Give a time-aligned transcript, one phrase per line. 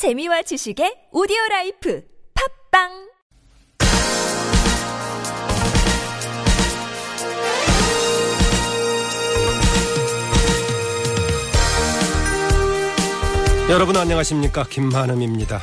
[0.00, 2.02] 재미와 지식의 오디오 라이프
[2.72, 2.88] 팟빵
[13.68, 15.60] 여러분 안녕하십니까 김한음입니다.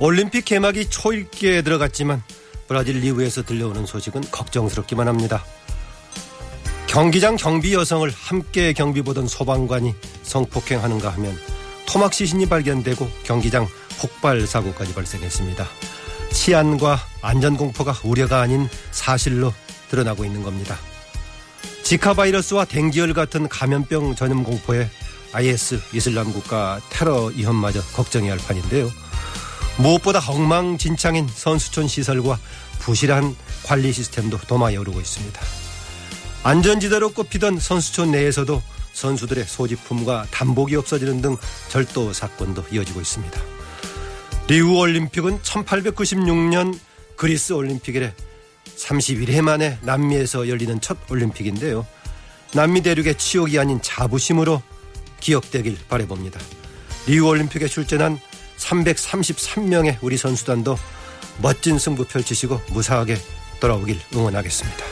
[0.00, 2.22] 올림픽 개막이 초읽기에 들어갔지만
[2.66, 5.44] 브라질 리우에서 들려오는 소식은 걱정스럽기만 합니다.
[6.86, 11.36] 경기장 경비 여성을 함께 경비 보던 소방관이 성폭행하는가 하면
[11.86, 13.66] 토막 시신이 발견되고 경기장
[13.98, 15.68] 폭발 사고까지 발생했습니다.
[16.32, 19.52] 치안과 안전 공포가 우려가 아닌 사실로
[19.90, 20.78] 드러나고 있는 겁니다.
[21.82, 24.88] 지카 바이러스와 댕기열 같은 감염병 전염 공포에
[25.32, 28.90] IS 이슬람 국가 테러 위험마저 걱정해야 할 판인데요.
[29.78, 32.38] 무엇보다 엉망진창인 선수촌 시설과
[32.80, 35.40] 부실한 관리 시스템도 도마에 오르고 있습니다.
[36.42, 41.36] 안전지대로 꼽히던 선수촌 내에서도 선수들의 소지품과 단복이 없어지는 등
[41.68, 43.40] 절도 사건도 이어지고 있습니다.
[44.48, 46.78] 리우 올림픽은 1896년
[47.16, 48.14] 그리스 올림픽 이래
[48.76, 51.86] 31회 만에 남미에서 열리는 첫 올림픽인데요.
[52.52, 54.62] 남미 대륙의 치욕이 아닌 자부심으로
[55.20, 56.40] 기억되길 바래봅니다.
[57.06, 58.18] 리우 올림픽에 출전한
[58.58, 60.76] 333명의 우리 선수단도
[61.40, 63.16] 멋진 승부 펼치시고 무사하게
[63.60, 64.84] 돌아오길 응원하겠습니다.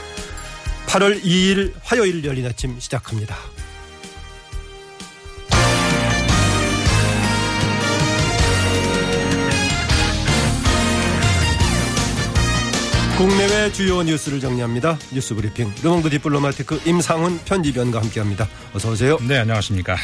[0.86, 3.36] 8월 2일 화요일 열린 아침 시작합니다.
[13.20, 14.98] 국내외 주요 뉴스를 정리합니다.
[15.12, 18.48] 뉴스 브리핑 르몽드 디플로마티크 임상훈 편집위원과 함께합니다.
[18.72, 19.18] 어서 오세요.
[19.28, 19.94] 네, 안녕하십니까.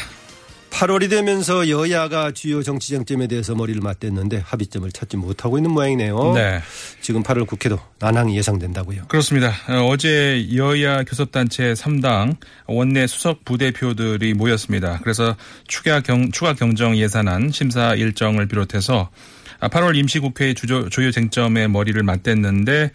[0.69, 6.33] 8월이 되면서 여야가 주요 정치 쟁점에 대해서 머리를 맞댔는데 합의점을 찾지 못하고 있는 모양이네요.
[6.35, 6.61] 네.
[7.01, 9.07] 지금 8월 국회도 난항이 예상된다고요.
[9.07, 9.51] 그렇습니다.
[9.89, 12.35] 어제 여야 교섭단체 3당
[12.67, 14.99] 원내 수석 부대표들이 모였습니다.
[15.01, 15.35] 그래서
[15.67, 19.09] 추가, 경, 추가 경정 예산안 심사 일정을 비롯해서
[19.61, 22.91] 8월 임시국회 주조, 조요 쟁점에 머리를 맞댔는데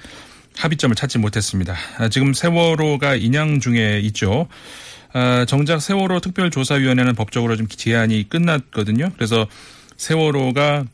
[0.56, 1.74] 합의점을 찾지 못했습니다.
[2.10, 4.48] 지금 세월호가 인양 중에 있죠.
[5.46, 9.10] 정작 세월호 특별조사위원회는 법적으로 좀 제한이 끝났거든요.
[9.16, 9.46] 그래서
[9.96, 10.84] 세월호가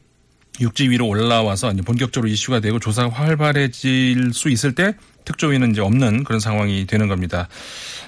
[0.61, 4.95] 육지 위로 올라와서 본격적으로 이슈가 되고 조사가 활발해질 수 있을 때
[5.25, 7.49] 특조위는 이제 없는 그런 상황이 되는 겁니다.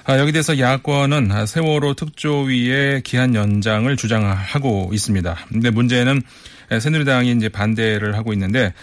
[0.09, 5.37] 여기 대해서 야권은 세월호 특조위의 기한 연장을 주장하고 있습니다.
[5.49, 6.21] 근데 문제는
[6.79, 8.73] 새누리당이 이제 반대를 하고 있는데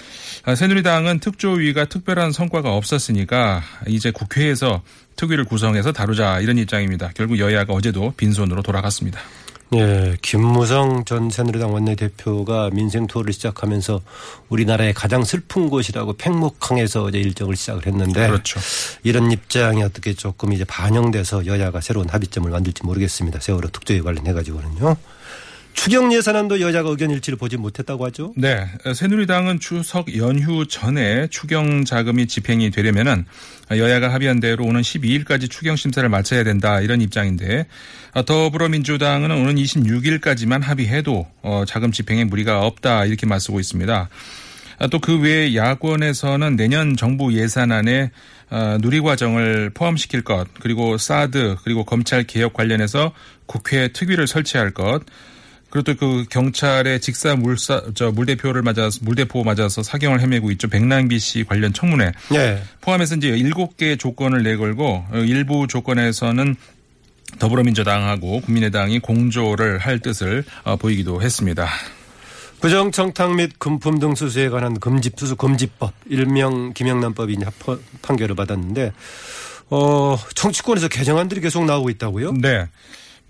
[0.54, 4.82] 새누리당은 특조위가 특별한 성과가 없었으니까 이제 국회에서
[5.16, 7.10] 특위를 구성해서 다루자 이런 입장입니다.
[7.14, 9.20] 결국 여야가 어제도 빈손으로 돌아갔습니다.
[9.74, 14.00] 예, 김무성 전 새누리당 원내대표가 민생 투어를 시작하면서
[14.48, 18.60] 우리나라의 가장 슬픈 곳이라고 팽목항에서 어제 일정을 시작을 했는데 그렇죠.
[19.02, 23.40] 이런 입장이 어떻게 조금 이제 반영돼서 여야가 새로운 합의점을 만들지 모르겠습니다.
[23.40, 24.96] 세월호 특조위 관련해 가지고는요.
[25.78, 28.34] 추경 예산안도 여자가 의견 일치를 보지 못했다고 하죠.
[28.36, 28.66] 네.
[28.94, 33.24] 새누리당은 추석 연휴 전에 추경 자금이 집행이 되려면은
[33.70, 37.66] 여야가 합의한 대로 오는 12일까지 추경 심사를 마쳐야 된다 이런 입장인데
[38.26, 44.08] 더불어민주당은 오는 26일까지만 합의해도 어, 자금 집행에 무리가 없다 이렇게 맞서고 있습니다.
[44.90, 48.10] 또 그 외에 야권에서는 내년 정부 예산안에
[48.50, 53.12] 어, 누리과정을 포함시킬 것 그리고 사드 그리고 검찰 개혁 관련해서
[53.46, 55.02] 국회 특위를 설치할 것
[55.70, 60.68] 그리고 또 그 경찰의 직사 물사 저 물대표를 맞아서 물대포 맞아서 사경을 헤매고 있죠.
[60.68, 62.62] 백남기 씨 관련 청문회 네.
[62.80, 66.56] 포함해서 이제 일곱 개 조건을 내걸고 일부 조건에서는
[67.38, 71.68] 더불어민주당하고 국민의당이 공조를 할 뜻을 어, 보이기도 했습니다.
[72.60, 77.46] 부정청탁 및 금품 등 수수에 관한 금집수수 금지법 일명 김영란법이 이제
[78.02, 78.92] 판결을 받았는데
[79.70, 82.32] 어 정치권에서 개정안들이 계속 나오고 있다고요?
[82.32, 82.66] 네.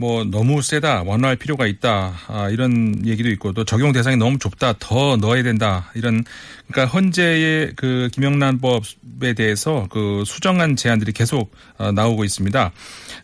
[0.01, 4.75] 뭐 너무 세다 완화할 필요가 있다 아, 이런 얘기도 있고 또 적용 대상이 너무 좁다
[4.79, 6.25] 더 넣어야 된다 이런
[6.69, 12.73] 그러니까 현재의 그 김영란법에 대해서 그 수정안 제안들이 계속 어, 나오고 있습니다.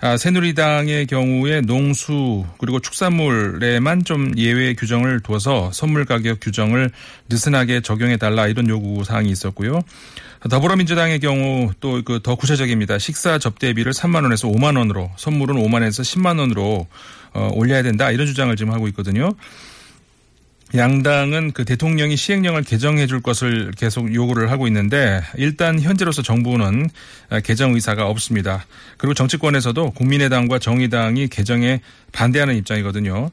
[0.00, 6.90] 아, 새누리당의 경우에 농수 그리고 축산물에만 좀 예외 규정을 둬서 선물 가격 규정을
[7.28, 9.82] 느슨하게 적용해 달라 이런 요구 사항이 있었고요.
[10.50, 12.98] 더불어민주당의 경우 또 그 더 구체적입니다.
[12.98, 16.86] 식사 접대비를 3만 원에서 5만 원으로 선물은 5만 원에서 10만 원으로
[17.32, 19.32] 어, 올려야 된다 이런 주장을 지금 하고 있거든요.
[20.74, 26.90] 양당은 그 대통령이 시행령을 개정해 줄 것을 계속 요구를 하고 있는데 일단 현재로서 정부는
[27.44, 28.66] 개정 의사가 없습니다.
[28.96, 31.80] 그리고 정치권에서도 국민의당과 정의당이 개정에
[32.10, 33.30] 반대하는 입장이거든요.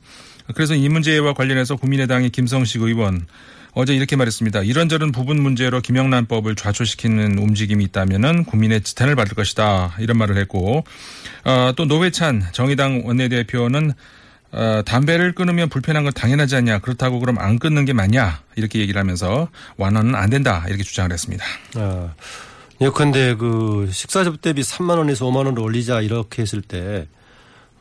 [0.54, 3.26] 그래서 이 문제와 관련해서 국민의당의 김성식 의원
[3.74, 4.64] 어제 이렇게 말했습니다.
[4.64, 9.96] 이런저런 부분 문제로 김영란법을 좌초시키는 움직임이 있다면 국민의 지탄을 받을 것이다.
[10.00, 10.84] 이런 말을 했고
[11.46, 13.94] 어, 또 노회찬 정의당 원내대표는
[14.52, 16.80] 어, 담배를 끊으면 불편한 건 당연하지 않냐.
[16.80, 18.42] 그렇다고 그럼 안 끊는 게 맞냐.
[18.58, 19.48] 이렇게 얘기를 하면서
[19.78, 20.66] 완화는 안 된다.
[20.68, 21.46] 이렇게 주장을 했습니다.
[21.76, 22.14] 아,
[22.82, 27.08] 예컨대 그 식사 접대비 3만 원에서 5만 원을 올리자 이렇게 했을 때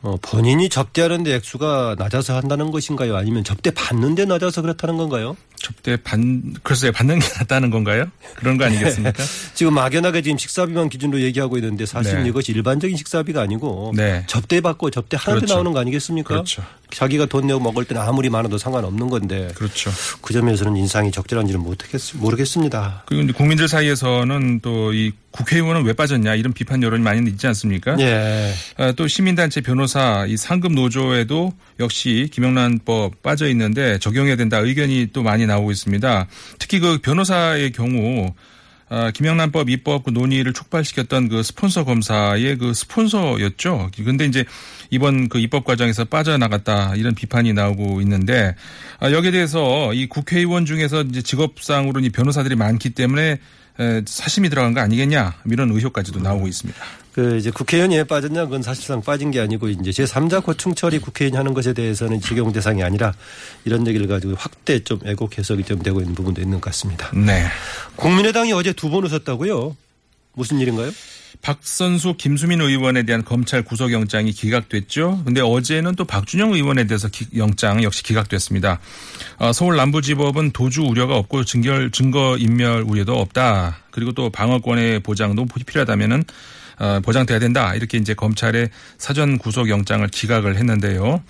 [0.03, 3.15] 어, 본인이 접대하는데 액수가 낮아서 한다는 것인가요?
[3.15, 5.37] 아니면 접대 받는데 낮아서 그렇다는 건가요?
[5.57, 8.07] 접대 반 글쎄요 받는 게 낫다는 건가요?
[8.35, 9.23] 그런 거 아니겠습니까?
[9.53, 12.29] 지금 막연하게 지금 식사비만 기준으로 얘기하고 있는데 사실 네.
[12.29, 14.23] 이것이 일반적인 식사비가 아니고 네.
[14.25, 15.53] 접대 받고 접대 하는데 그렇죠.
[15.53, 16.29] 나오는 거 아니겠습니까?
[16.29, 16.63] 그렇죠.
[16.89, 19.91] 자기가 돈 내고 먹을 때는 아무리 많아도 상관없는 건데 그렇죠.
[20.21, 21.61] 그 점에서는 인상이 적절한지는
[22.15, 23.03] 모르겠습니다.
[23.05, 27.97] 그리고 이제 국민들 사이에서는 또 이 국회의원은 왜 빠졌냐 이런 비판 여론이 많이 있지 않습니까?
[27.99, 28.53] 예.
[28.77, 29.90] 아, 또 시민단체 변호사
[30.27, 36.27] 이 상급 노조에도 역시 김영란법 빠져 있는데 적용해야 된다 의견이 또 많이 나오고 있습니다.
[36.59, 38.33] 특히 그 변호사의 경우
[38.93, 43.89] 아, 김영란법 입법 그 논의를 촉발시켰던 그 스폰서 검사의 그 스폰서였죠.
[44.03, 44.43] 근데 이제
[44.89, 48.53] 이번 그 입법 과정에서 빠져나갔다 이런 비판이 나오고 있는데
[48.99, 53.37] 아, 여기에 대해서 이 국회의원 중에서 이제 직업상으로는 이 변호사들이 많기 때문에 에,
[54.05, 56.79] 사심이 들어간 거 아니겠냐 이런 의혹까지도 나오고 있습니다.
[57.13, 61.35] 그 이제 국회의원이 왜 빠졌냐 그건 사실상 빠진 게 아니고 이제 제3자 고충 처리 국회의원이
[61.35, 63.13] 하는 것에 대해서는 적용 대상이 아니라
[63.65, 67.11] 이런 얘기를 가지고 확대 좀 애국 해석이 좀 되고 있는 부분도 있는 것 같습니다.
[67.13, 67.45] 네.
[67.97, 69.75] 국민의당이 어제 두 번 웃었다고요?
[70.33, 70.91] 무슨 일인가요?
[71.41, 75.21] 박선수 김수민 의원에 대한 검찰 구속영장이 기각됐죠.
[75.25, 78.79] 근데 어제는 또 박준영 의원에 대해서 기- 영장 역시 기각됐습니다.
[79.37, 83.79] 어, 서울 남부지법은 도주 우려가 없고 증거, 증거 인멸 우려도 없다.
[83.91, 86.23] 그리고 또 방어권의 보장도 필요하다면은
[86.79, 87.75] 어, 보장돼야 된다.
[87.75, 91.21] 이렇게 이제 검찰의 사전 구속영장을 기각을 했는데요.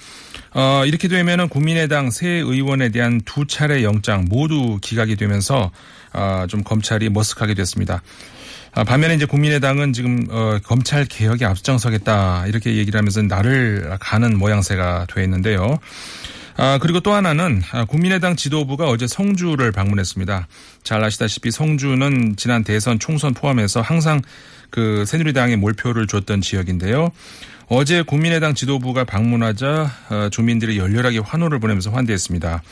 [0.53, 5.71] 어, 이렇게 되면은 국민의당 새 의원에 대한 두 차례 영장 모두 기각이 되면서
[6.13, 8.01] 아, 좀 검찰이 머쓱하게 됐습니다.
[8.73, 15.07] 아, 반면에 이제 국민의당은 지금 어, 검찰 개혁에 앞장서겠다 이렇게 얘기를 하면서 나를 가는 모양새가
[15.13, 15.77] 돼 있는데요.
[16.55, 20.47] 아, 그리고 또 하나는 아, 국민의당 지도부가 어제 성주를 방문했습니다.
[20.83, 24.21] 잘 아시다시피 성주는 지난 대선 총선 포함해서 항상
[24.69, 27.11] 그 새누리당에 몰표를 줬던 지역인데요.
[27.67, 32.63] 어제 국민의당 지도부가 방문하자 어, 주민들이 열렬하게 환호를 보내면서 환대했습니다.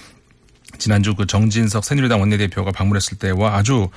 [0.78, 3.90] 지난주 그 정진석 새누리당 원내대표가 방문했을 때와 아주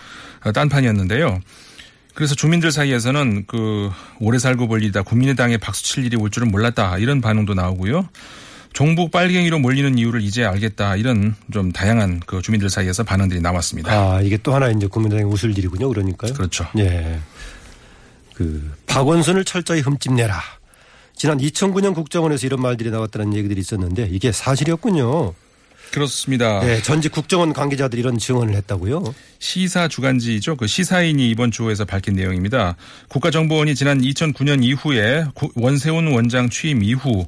[0.45, 1.41] 어, 딴판이었는데요.
[2.15, 7.21] 그래서 주민들 사이에서는 그 오래 살고 벌리다 국민의당에 박수 칠 일이 올 줄은 몰랐다 이런
[7.21, 8.09] 반응도 나오고요.
[8.73, 13.93] 종북 빨갱이로 몰리는 이유를 이제 알겠다 이런 좀 다양한 그 주민들 사이에서 반응들이 나왔습니다.
[13.93, 15.89] 아, 이게 또 하나 이제 국민의당이 웃을 일이군요.
[15.89, 16.33] 그러니까요.
[16.33, 16.67] 그렇죠.
[16.79, 17.19] 예.
[18.35, 20.41] 그 박원순을 철저히 흠집내라.
[21.15, 25.35] 지난 2009년 국정원에서 이런 말들이 나왔다는 얘기들이 있었는데 이게 사실이었군요.
[25.93, 26.61] 그렇습니다.
[26.69, 29.15] 예, 전직 국정원 관계자들이 이런 증언을 했다고요.
[29.39, 30.57] 시사 주간지죠.
[30.57, 32.77] 그 시사인이 이번 주에서 밝힌 내용입니다.
[33.09, 37.27] 국가정보원이 지난 2009년 이후에 구- 원세훈 원장 취임 이후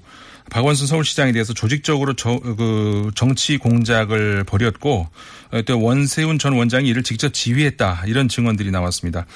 [0.50, 5.08] 박원순 서울시장에 대해서 조직적으로 저, 그 정치 공작을 벌였고
[5.52, 9.26] 어, 또 원세훈 전 원장이 이를 직접 지휘했다 이런 증언들이 나왔습니다.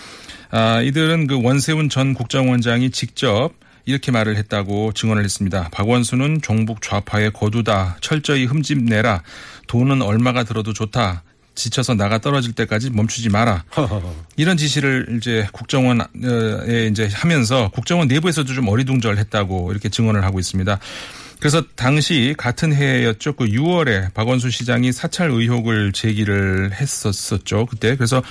[0.50, 3.52] 아, 이들은 그 원세훈 전 국정원장이 직접
[3.88, 5.70] 이렇게 말을 했다고 증언을 했습니다.
[5.72, 7.96] 박원순은 종북 좌파의 거두다.
[8.02, 9.22] 철저히 흠집내라.
[9.66, 11.22] 돈은 얼마가 들어도 좋다.
[11.54, 13.64] 지쳐서 나가 떨어질 때까지 멈추지 마라.
[14.36, 16.04] 이런 지시를 이제 국정원에
[16.90, 20.78] 이제 하면서 국정원 내부에서도 좀 어리둥절했다고 이렇게 증언을 하고 있습니다.
[21.40, 23.34] 그래서 당시 같은 해였죠.
[23.34, 27.66] 그 6월에 박원순 시장이 사찰 의혹을 제기를 했었었죠.
[27.66, 27.96] 그때.
[27.96, 28.22] 그래서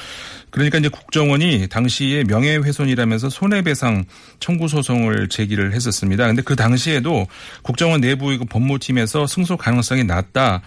[0.49, 4.05] 그러니까 이제 국정원이 당시에 명예훼손이라면서 손해배상
[4.39, 6.27] 청구 소송을 제기를 했었습니다.
[6.27, 7.27] 근데 그 당시에도
[7.61, 10.61] 국정원 내부의 그 법무팀에서 승소 가능성이 낮다.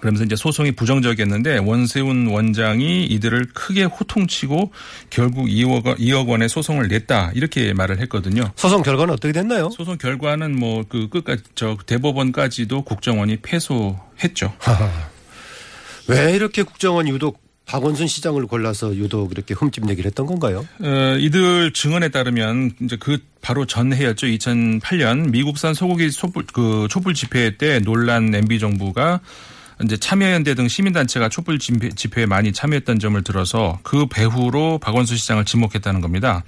[0.00, 4.72] 그러면서 이제 소송이 부정적이었는데 원세훈 원장이 이들을 크게 호통치고
[5.10, 8.50] 결국 2억, 원, 2억 원의 소송을 냈다 이렇게 말을 했거든요.
[8.56, 9.68] 소송 결과는 어떻게 됐나요?
[9.70, 14.52] 소송 결과는 뭐 그 끝까지 저 대법원까지도 국정원이 패소했죠.
[16.08, 20.66] 왜 이렇게 국정원이 유독 박원순 시장을 골라서 유독 이렇게 흠집내기를 했던 건가요?
[20.82, 24.26] 어, 이들 증언에 따르면 이제 그 바로 전해였죠.
[24.26, 29.20] 2008년 미국산 소고기 촛불 그 촛불 집회 때 논란 MB 정부가
[29.84, 35.44] 이제 참여연대 등 시민단체가 촛불 집회, 집회에 많이 참여했던 점을 들어서 그 배후로 박원순 시장을
[35.44, 36.42] 지목했다는 겁니다.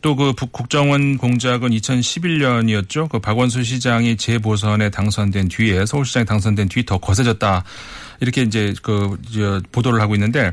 [0.00, 3.08] 또 그 국정원 공작은 2011년이었죠.
[3.08, 7.64] 그 박원순 시장이 재보선에 당선된 뒤에 서울시장에 당선된 뒤 더 거세졌다.
[8.20, 10.52] 이렇게 이제 그 저, 보도를 하고 있는데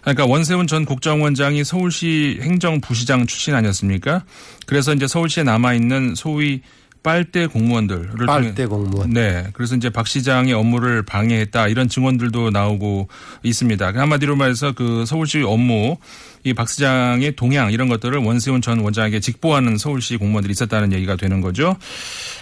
[0.00, 4.24] 그러니까 원세훈 전 국정원장이 서울시 행정부시장 출신 아니었습니까?
[4.66, 6.62] 그래서 이제 서울시에 남아 있는 소위
[7.02, 9.10] 빨대 공무원들을 빨대 공무원.
[9.10, 9.46] 네.
[9.52, 13.08] 그래서 이제 박 시장의 업무를 방해했다 이런 증언들도 나오고
[13.42, 13.92] 있습니다.
[13.94, 15.96] 한마디로 말해서 그 서울시 업무
[16.44, 21.40] 이 박 시장의 동향 이런 것들을 원세훈 전 원장에게 직보하는 서울시 공무원들이 있었다는 얘기가 되는
[21.40, 21.76] 거죠.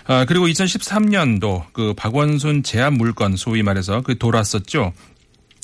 [0.06, 4.92] 아, 그리고 2013년도 그 박원순 제압 물건 소위 말해서 그 돌았었죠.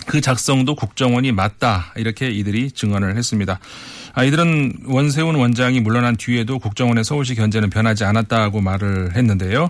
[0.06, 3.58] 그 작성도 국정원이 맞다 이렇게 이들이 증언을 했습니다.
[4.16, 9.68] 아, 이들은 원세훈 원장이 물러난 뒤에도 국정원의 서울시 견제는 변하지 않았다고 말을 했는데요.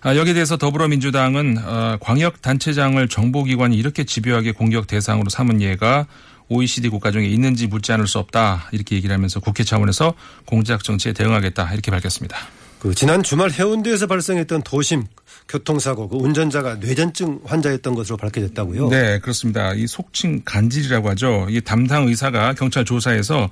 [0.00, 6.06] 아, 여기에 대해서 더불어민주당은 어, 광역단체장을 정보기관이 이렇게 집요하게 공격 대상으로 삼은 예가
[6.48, 10.14] OECD 국가 중에 있는지 묻지 않을 수 없다 이렇게 얘기를 하면서 국회 차원에서
[10.46, 12.38] 공작 정치에 대응하겠다 이렇게 밝혔습니다.
[12.84, 15.04] 그 지난 주말 해운대에서 발생했던 도심
[15.48, 18.90] 교통사고 그 운전자가 뇌전증 환자였던 것으로 밝혀졌다고요?
[18.90, 19.72] 네, 그렇습니다.
[19.72, 21.46] 이 속칭 간질이라고 하죠.
[21.48, 23.48] 이 담당 의사가 경찰 조사에서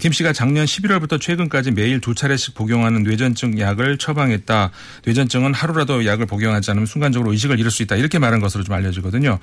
[0.00, 4.72] 김 씨가 작년 11월부터 최근까지 매일 두 차례씩 복용하는 뇌전증 약을 처방했다.
[5.04, 7.94] 뇌전증은 하루라도 약을 복용하지 않으면 순간적으로 의식을 잃을 수 있다.
[7.94, 9.38] 이렇게 말한 것으로 좀 알려지거든요.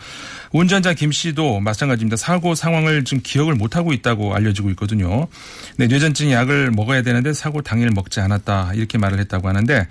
[0.51, 2.17] 운전자 김 씨도 마찬가지입니다.
[2.17, 5.27] 사고 상황을 지금 기억을 못 하고 있다고 알려지고 있거든요.
[5.77, 8.73] 네, 뇌전증 약을 먹어야 되는데 사고 당일 먹지 않았다.
[8.73, 9.87] 이렇게 말을 했 다고 하는데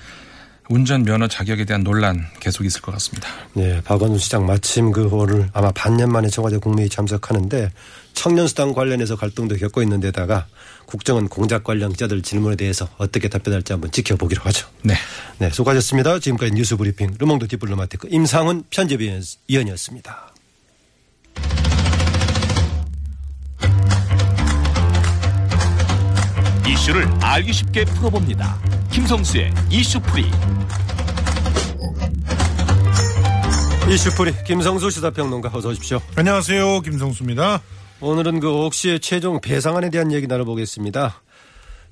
[0.68, 3.28] 운전 면허 자격에 대한 논란 계속 있을 것 같습니다.
[3.54, 7.73] 네, 박원순 시장 마침 그 오늘 아마 반년 만에 청와대 국무회의 참석하는데
[8.12, 10.47] 청년수당 관련해서 갈등도 겪고 있는 데다가
[10.87, 14.66] 국정원 공작 관련 기자들 질문에 대해서 어떻게 답변할지 한번 지켜보기로 하죠.
[14.83, 14.95] 네.
[15.38, 16.18] 네, 수고하셨습니다.
[16.18, 20.33] 지금까지 뉴스 브리핑 르몽드 디플로마티크 임상훈 편집위원이었습니다.
[26.69, 28.61] 이슈를 알기 쉽게 풀어봅니다.
[28.93, 30.27] 김성수의 이슈풀이.
[33.91, 35.99] 이슈풀이 김성수 시사평론가 어서 오십시오.
[36.15, 36.83] 안녕하세요.
[36.83, 37.63] 김성수입니다.
[38.01, 41.23] 오늘은 그 옥시의 최종 배상안에 대한 얘기 나눠보겠습니다.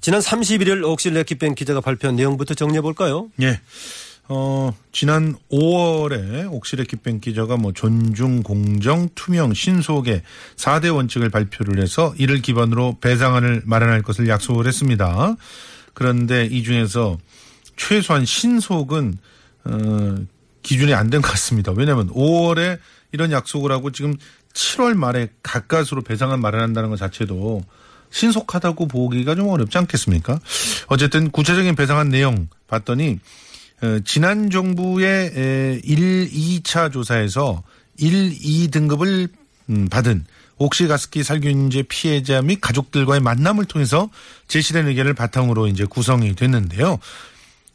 [0.02, 3.28] 지난 31일 옥시 레키뱅 기자가 발표한 내용부터 정리해 볼까요?
[3.40, 3.58] 예.
[4.28, 10.22] 어, 지난 5월에 옥시레키뱅 기자가 뭐 존중, 공정, 투명, 신속의
[10.56, 15.36] 4대 원칙을 발표를 해서 이를 기반으로 배상안을 마련할 것을 약속을 했습니다.
[15.94, 17.18] 그런데 이 중에서
[17.76, 19.18] 최소한 신속은
[19.64, 20.16] 어,
[20.62, 21.70] 기준이 안 된 것 같습니다.
[21.72, 22.78] 왜냐하면 5월에
[23.12, 24.16] 이런 약속을 하고 지금
[24.54, 27.62] 7월 말에 가까스로 배상안 마련한다는 것 자체도
[28.10, 30.40] 신속하다고 보기가 좀 어렵지 않겠습니까?
[30.88, 33.18] 어쨌든 구체적인 배상안 내용 봤더니 어,
[34.04, 37.62] 지난 정부의 1, 2차 조사에서
[37.98, 39.28] 1, 2등급을
[39.70, 40.24] 음, 받은
[40.58, 44.08] 옥시가스키 살균제 피해자 및 가족들과의 만남을 통해서
[44.48, 46.98] 제시된 의견을 바탕으로 이제 구성이 됐는데요.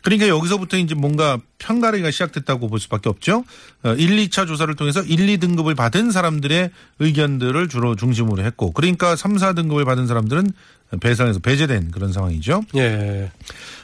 [0.01, 3.43] 그러니까 여기서부터 이제 뭔가 편가르기가 시작됐다고 볼 수밖에 없죠.
[3.83, 9.35] 1, 어, 2차 조사를 통해서 1, 2등급을 받은 사람들의 의견들을 주로 중심으로 했고, 그러니까 3,
[9.35, 10.51] 4등급을 받은 사람들은
[10.99, 12.63] 배상에서 배제된 그런 상황이죠.
[12.75, 13.31] 예.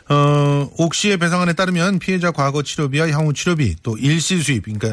[0.09, 4.89] 어, 옥시의 배상안에 따르면 피해자 과거 치료비와 향후 치료비 또 일시 수입, 그러니까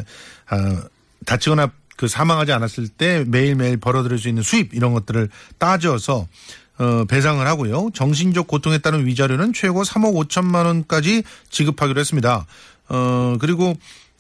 [0.51, 0.83] 어,
[1.27, 5.29] 다치거나 그 사망하지 않았을 때 매일매일 벌어들일 수 있는 수입 이런 것들을
[5.59, 6.27] 따져서
[6.79, 7.91] 어, 배상을 하고요.
[7.95, 12.47] 정신적 고통에 따른 위자료는 최고 3억 5천만 원까지 지급하기로 했습니다.
[12.89, 13.77] 어, 그리고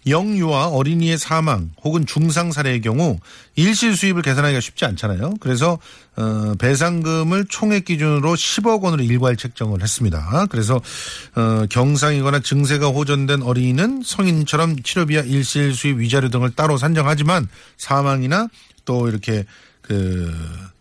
[0.07, 3.19] 영유아 어린이의 사망 혹은 중상 사례의 경우
[3.57, 5.35] 일시 수입을 계산하기가 쉽지 않잖아요.
[5.41, 5.79] 그래서
[6.17, 10.47] 어 배상금을 총액 기준으로 10억 원으로 일괄 책정을 했습니다.
[10.51, 10.81] 그래서
[11.35, 18.49] 어 경상이거나 증세가 호전된 어린이는 성인처럼 치료비와 일시 수입 위자료 등을 따로 산정하지만 사망이나
[18.85, 19.45] 또 이렇게
[19.81, 20.33] 그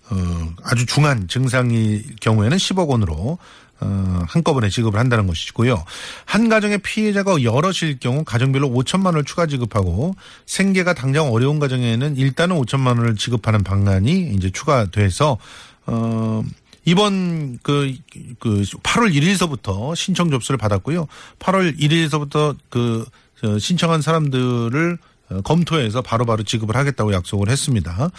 [0.09, 3.37] 어, 아주 중한 증상의 경우에는 10억 원으로
[3.79, 5.83] 어, 한꺼번에 지급을 한다는 것이고요.
[6.25, 12.57] 한 가정의 피해자가 여럿일 경우 가정별로 5천만 원을 추가 지급하고 생계가 당장 어려운 가정에는 일단은
[12.57, 15.37] 5천만 원을 지급하는 방안이 이제 추가돼서
[15.85, 16.43] 어
[16.85, 17.93] 이번 그,
[18.39, 21.07] 그 8월 1일서부터 신청 접수를 받았고요.
[21.39, 23.05] 8월 1일서부터 그
[23.59, 28.09] 신청한 사람들을 어, 검토해서 바로바로 바로 지급을 하겠다고 약속을 했습니다.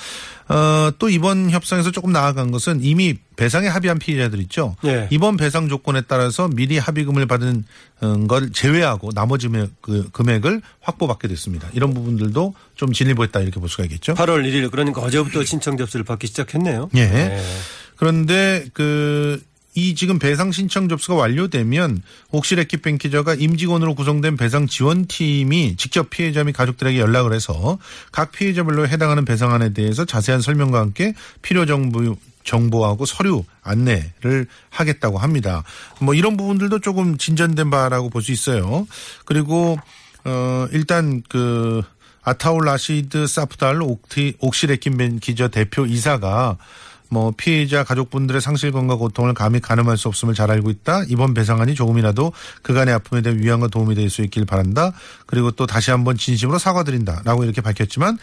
[0.49, 4.76] 어, 또 이번 협상에서 조금 나아간 것은 이미 배상에 합의한 피해자들 있죠.
[4.83, 5.09] 네.
[5.11, 7.64] 이번 배상 조건에 따라서 미리 합의금을 받은
[8.00, 9.49] 어, 걸 제외하고 나머지
[9.80, 11.68] 그 금액 을 확보받게 됐습니다.
[11.73, 14.14] 이런 부분들도 좀 진일보했다 이렇게 볼 수가 있겠죠.
[14.14, 16.90] 8월 1일 그러니까 어제부터 신청 접수를 받기 시작했네요.
[16.94, 17.06] 예.
[17.06, 17.42] 네.
[17.97, 19.40] 그런데 그
[19.75, 26.52] 이 지금 배상 신청 접수가 완료되면 옥시레키뱅 기자가 임직원으로 구성된 배상 지원팀이 직접 피해자 및
[26.52, 27.78] 가족들에게 연락을 해서
[28.12, 35.64] 각 피해자별로 해당하는 배상안에 대해서 자세한 설명과 함께 필요 정보 정보하고 서류 안내를 하겠다고 합니다.
[36.00, 38.87] 뭐 이런 부분들도 조금 진전된 바라고 볼 수 있어요.
[39.25, 39.78] 그리고
[40.25, 41.83] 어 일단 그
[42.23, 43.81] 아타울 라시드 사프달
[44.38, 46.57] 옥시레킨벤 기자 대표 이사가
[47.11, 51.05] 뭐 피해자 가족분들의 상실감과 고통을 감히 가늠할 수 없음을 잘 알고 있다.
[51.09, 52.33] 이번 배상안이 조금이라도
[52.63, 54.93] 그간의 아픔에 대한 위안과 도움이 될 수 있길 바란다.
[55.27, 58.19] 그리고 또 다시 한번 진심으로 사과드린다라고 이렇게 밝혔지만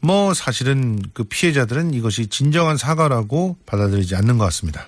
[0.00, 4.86] 뭐 사실은 그 피해자들은 이것이 진정한 사과라고 받아들이지 않는 것 같습니다.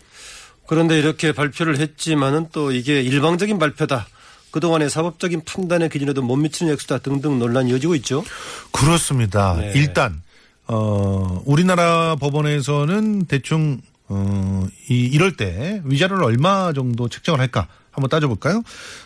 [0.67, 4.07] 그런데 이렇게 발표를 했지만은 또 이게 일방적인 발표다.
[4.51, 8.25] 그동안의 사법적인 판단의 기준에도 못 미치는 액수다 등등 논란이 이어지고 있죠.
[8.73, 9.57] 그렇습니다.
[9.59, 9.73] 네.
[9.75, 10.23] 일단
[10.69, 18.63] 어 우리나라 법원에서는 대충 어 이, 이럴 때 위자료를 얼마 정도 책정을 할까 한번 따져볼까요?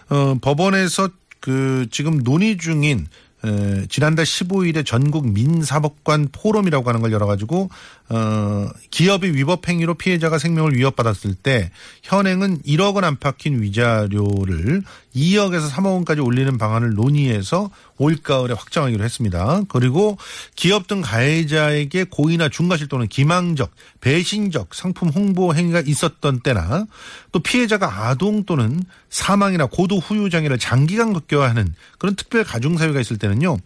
[0.08, 1.08] 어 법원에서
[1.40, 3.06] 그 지금 논의 중인
[3.42, 7.70] 에, 지난달 15일에 전국 민사법관 포럼이라고 하는 걸 열어가지고
[8.10, 11.70] 어, 기업이 위법 행위로 피해자가 생명을 위협받았을 때
[12.02, 14.82] 현행은 1억 원 안팎인 위자료를
[15.14, 19.62] 2억에서 3억 원까지 올리는 방안을 논의해서 올가을에 확정하기로 했습니다.
[19.68, 20.16] 그리고
[20.56, 26.86] 기업 등 가해자에게 고의나 중과실 또는 기망적, 배신적 상품 홍보 행위가 있었던 때나
[27.30, 33.00] 또 피해자가 아동 또는 사망이나 고도 후유 장애를 장기간 겪어야 하는 그런 특별 가중 사유가
[33.00, 33.58] 있을 때는요.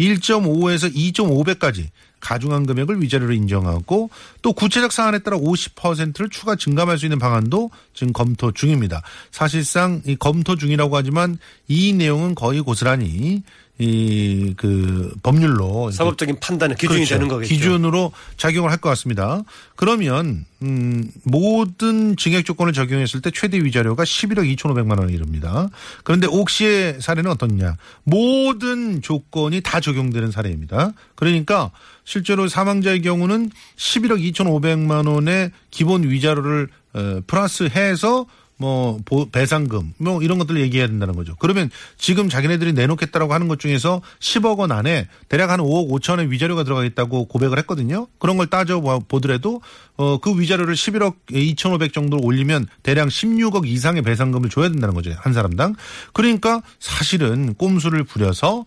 [0.00, 1.88] 1.5에서 2.5배까지
[2.22, 4.08] 가중한 금액을 위자료로 인정하고
[4.40, 9.02] 또 구체적 사안에 따라 50%를 추가 증감할 수 있는 방안도 지금 검토 중입니다.
[9.30, 11.36] 사실상 이 검토 중이라고 하지만
[11.68, 13.42] 이 내용은 거의 고스란히
[13.78, 17.14] 이 그 법률로 사법적인 판단의 기준이 그렇죠.
[17.14, 17.48] 되는 거겠죠.
[17.54, 19.42] 기준으로 작용을 할 것 같습니다.
[19.76, 25.68] 그러면 음 모든 증액 조건을 적용했을 때 최대 위자료가 11억 2,500만 원에 이릅니다.
[26.04, 27.76] 그런데 옥시의 사례는 어떻냐?
[28.04, 30.92] 모든 조건이 다 적용되는 사례입니다.
[31.14, 31.70] 그러니까
[32.04, 38.26] 실제로 사망자의 경우는 11억 2,500만 원의 기본 위자료를 어, 플러스해서
[38.62, 41.34] 뭐 보- 배상금 뭐 이런 것들을 얘기해야 된다는 거죠.
[41.40, 46.62] 그러면 지금 자기네들이 내놓겠다라고 하는 것 중에서 10억 원 안에 대략 한 5억 5천의 위자료가
[46.62, 48.06] 들어가겠다고 고백을 했거든요.
[48.20, 49.60] 그런 걸 따져 보더라도
[49.96, 55.12] 어 그 위자료를 11억 2,500 정도로 올리면 대략 16억 이상의 배상금을 줘야 된다는 거죠.
[55.18, 55.74] 한 사람당.
[56.12, 58.64] 그러니까 사실은 꼼수를 부려서 어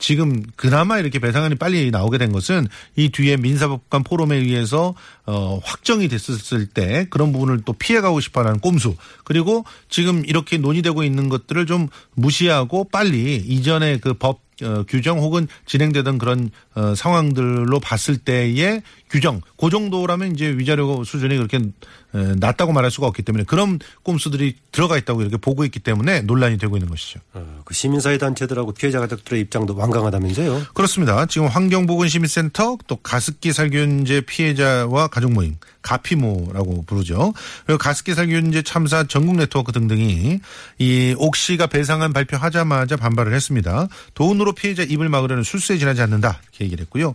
[0.00, 2.66] 지금 그나마 이렇게 배상안이 빨리 나오게 된 것은
[2.96, 4.94] 이 뒤에 민사법관 포럼에 의해서
[5.26, 8.96] 어 확정이 됐었을 때 그런 부분을 또 피해가고 싶어하는 꼼수.
[9.24, 16.18] 그리고 지금 이렇게 논의되고 있는 것들을 좀 무시하고 빨리 이전에 그법 어, 규정 혹은 진행되던
[16.18, 22.90] 그런 어, 상황들로 봤을 때의 규정 그 정도라면 이제 위자료 수준이 그렇게 에, 낮다고 말할
[22.90, 27.20] 수가 없기 때문에 그런 꼼수들이 들어가 있다고 이렇게 보고 있기 때문에 논란이 되고 있는 것이죠.
[27.34, 30.66] 어, 그 시민사회 단체들하고 피해자 가족들의 입장도 완강하다면서요.
[30.74, 31.26] 그렇습니다.
[31.26, 37.32] 지금 환경보건시민센터 또 가습기 살균제 피해자와 가족 모임 가피모라고 부르죠.
[37.66, 40.40] 그리고 가습기 살균제 참사 전국 네트워크 등등이
[40.78, 43.88] 이 옥시가 배상안 발표하자마자 반발을 했습니다.
[44.14, 47.14] 돈으로 피해자 입을 막으려는 술수에 지나지 않는다 이렇게 얘기를 했고요.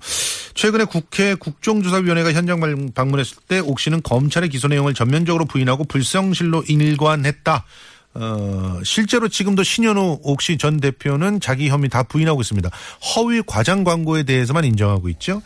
[0.53, 7.65] 최근에 국회 국정조사위원회가 현장 방- 방문했을 때 옥시는 검찰의 기소 내용을 전면적으로 부인하고 불성실로 일관했다.
[8.17, 12.69] 어, 실제로 지금도 신현우 옥시 전 대표는 자기 혐의 다 부인하고 있습니다.
[13.13, 15.41] 허위 과장 광고에 대해서만 인정하고 있죠.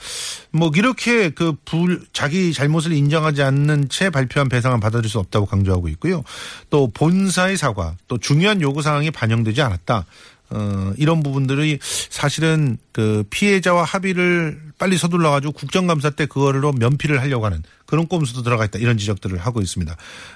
[0.51, 5.87] 뭐 이렇게 그 불, 자기 잘못을 인정하지 않는 채 발표한 배상은 받아들일 수 없다고 강조하고
[5.89, 6.23] 있고요.
[6.69, 10.05] 또 본사의 사과, 또 중요한 요구 사항이 반영되지 않았다.
[10.51, 17.45] 어, 이런 부분들이 사실은 그 피해자와 합의를 빨리 서둘러 가지고 국정감사 때 그거로 면피를 하려고
[17.45, 18.79] 하는 그런 꼼수도 들어가 있다.
[18.79, 19.95] 이런 지적들을 하고 있습니다.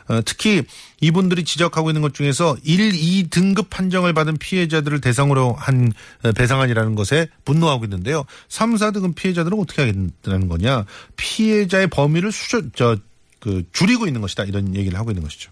[0.10, 0.64] 어, 특히
[1.02, 5.92] 이분들이 지적하고 있는 것 중에서 1, 2등급 판정을 받은 피해자들을 대상으로 한
[6.24, 8.26] 어, 배상안이라는 것에 분노하고 있는데요.
[8.50, 10.86] 3, 4등급 피해자들은 어떻게 하겠다는 거냐.
[11.16, 12.98] 피해자의 범위를 수저, 저,
[13.40, 14.46] 그 줄이고 있는 것이다.
[14.46, 15.52] 이런 얘기를 하고 있는 것이죠.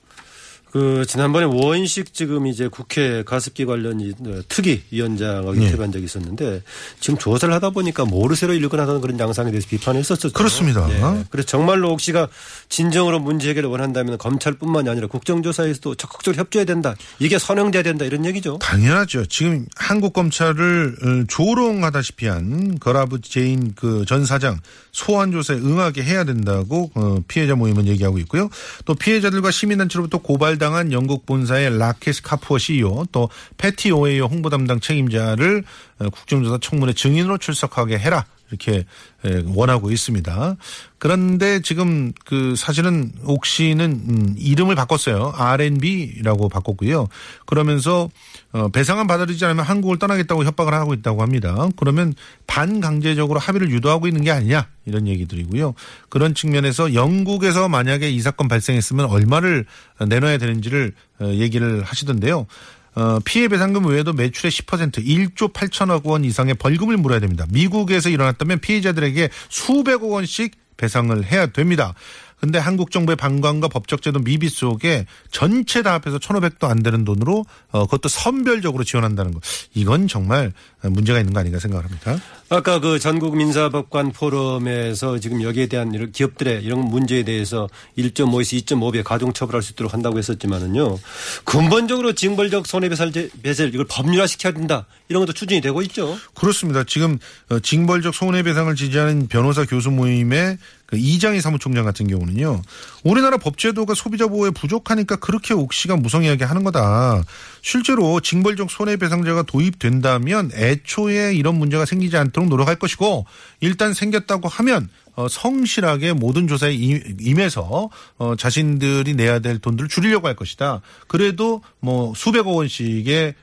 [0.71, 5.63] 그 지난번에 원식 지금 이제 국회 가습기 관련 이, 어, 특위 위원장하고 예.
[5.65, 6.61] 인터뷰한 적이 있었는데
[6.99, 10.31] 지금 조사를 하다 보니까 모르쇠로 일관하다는 그런 양상에 대해서 비판을 했었죠.
[10.31, 10.87] 그렇습니다.
[11.29, 12.27] 그래서 정말로 옥시가
[12.69, 16.95] 진정으로 문제 해결을 원한다면 검찰뿐만이 아니라 국정조사에서도 적극적으로 협조해야 된다.
[17.19, 18.59] 이게 선행돼야 된다 이런 얘기죠.
[18.59, 19.25] 당연하죠.
[19.25, 24.59] 지금 한국 검찰을 어, 조롱하다시피 한 거라브 제인 그 전 사장
[24.91, 28.49] 소환 조사에 응하게 해야 된다고 어, 피해자 모임은 얘기하고 있고요.
[28.85, 34.79] 또 피해자들과 시민단체로부터 고발 당한 영국 본사의 라케스 카푸어 CEO 또 패티 오웨이어 홍보 담당
[34.79, 38.25] 책임자를 어, 국정조사 청문회 증인으로 출석하게 해라.
[38.51, 38.85] 이렇게
[39.25, 40.57] 에, 원하고 있습니다.
[40.97, 45.33] 그런데 지금 그 사실은 옥시는 음, 이름을 바꿨어요.
[45.35, 47.07] R&B라고 바꿨고요.
[47.45, 48.09] 그러면서
[48.51, 51.69] 어, 배상안 받아들이지 않으면 한국을 떠나겠다고 협박을 하고 있다고 합니다.
[51.77, 52.13] 그러면
[52.45, 55.73] 반강제적으로 합의를 유도하고 있는 게 아니냐 이런 얘기들이고요.
[56.09, 59.65] 그런 측면에서 영국에서 만약에 이 사건 발생했으면 얼마를
[60.05, 62.47] 내놔야 되는지를 어, 얘기를 하시던데요.
[62.95, 67.45] 어, 피해 배상금 외에도 매출의 10% 1조 8천억 원 이상의 벌금을 물어야 됩니다.
[67.49, 71.93] 미국에서 일어났다면 피해자들에게 수백억 원씩 배상을 해야 됩니다.
[72.41, 77.45] 근데 한국 정부의 방관과 법적 제도 미비 속에 전체 다 합해서 1,500도 안 되는 돈으로
[77.69, 79.39] 어, 그것도 선별적으로 지원한다는 거.
[79.75, 80.51] 이건 정말
[80.81, 82.17] 문제가 있는 거 아닌가 생각을 합니다.
[82.53, 89.05] 아까 그 전국 민사법관 포럼에서 지금 여기에 대한 이런 기업들의 이런 문제에 대해서 1.5에서 2.5배
[89.05, 90.99] 가중 처벌할 수 있도록 한다고 했었지만은요.
[91.45, 94.85] 근본적으로 징벌적 손해배상 배설 이걸 법률화 시켜야 된다.
[95.07, 96.17] 이런 것도 추진이 되고 있죠.
[96.33, 96.83] 그렇습니다.
[96.83, 100.57] 지금 어, 징벌적 손해배상을 지지하는 변호사 교수 모임의
[100.91, 102.61] 그 이장희 사무총장 같은 경우는요.
[103.05, 107.23] 우리나라 법제도가 소비자 보호에 부족하니까 그렇게 옥시가 무성의하게 하는 거다.
[107.61, 113.25] 실제로 징벌적 손해배상제가 도입된다면 애초에 이런 문제가 생기지 않도록 노력할 것이고
[113.59, 120.35] 일단 생겼다고 하면 어, 성실하게 모든 조사에 임해서 어, 자신들이 내야 될 돈들을 줄이려고 할
[120.37, 120.79] 것이다.
[121.07, 123.35] 그래도 뭐 수백억 원씩의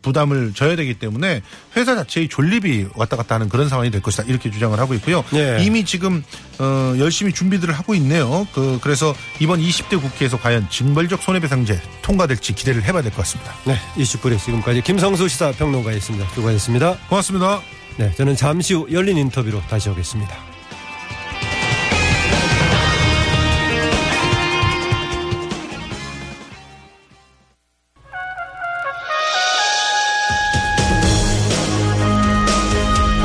[0.00, 1.42] 부담을 져야 되기 때문에
[1.76, 4.24] 회사 자체의 존립이 왔다 갔다 하는 그런 상황이 될 것이다.
[4.28, 5.24] 이렇게 주장을 하고 있고요.
[5.32, 5.58] 네.
[5.64, 6.22] 이미 지금
[6.60, 8.46] 어, 열심히 준비들을 하고 있네요.
[8.54, 13.52] 그 그래서 이번 20대 국회에서 과연 징벌적 손해배상제 통과될지 기대를 해봐야 될 것 같습니다.
[13.64, 16.28] 네, 이슈풀에 지금까지 김성수 시사평론가였습니다.
[16.34, 16.96] 수고하셨습니다.
[17.08, 17.60] 고맙습니다.
[17.98, 20.32] 네, 저는 잠시 후 열린 인터뷰로 다시 오겠습니다.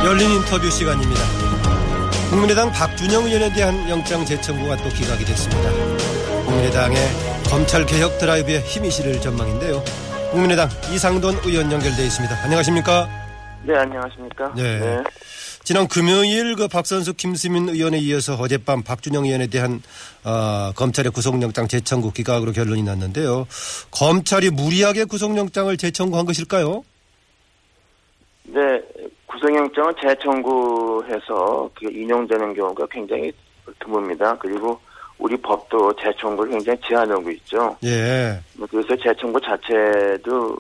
[0.04, 1.22] 열린 인터뷰 시간입니다.
[2.32, 5.70] 국민의당 박준영 의원에 대한 영장 재청구가 또 기각이 됐습니다.
[6.46, 6.98] 국민의당의
[7.46, 9.84] 검찰 개혁 드라이브에 힘이 실을 전망인데요.
[10.32, 12.44] 국민의당 이상돈 의원 연결돼 있습니다.
[12.44, 13.23] 안녕하십니까?
[13.66, 14.54] 네, 안녕하십니까?
[14.56, 14.80] 네.
[14.80, 15.04] 네.
[15.64, 19.82] 지난 금요일 그 박선수 김수민 의원에 이어서 어젯밤 박준영 의원에 대한
[20.26, 23.48] 어, 검찰의 구속영장 재청구 기각으로 결론이 났는데요.
[23.90, 26.84] 검찰이 무리하게 구속영장을 재청구한 것일까요?
[28.44, 28.82] 네,
[29.28, 33.32] 구속영장은 재청구해서 그 인용되는 경우가 굉장히
[33.80, 34.38] 드뭅니다.
[34.40, 34.78] 그리고
[35.18, 37.78] 우리 법도 재청구를 굉장히 제한하고 있죠.
[37.86, 38.38] 예.
[38.58, 40.58] 뭐 그래서 재청구 자체도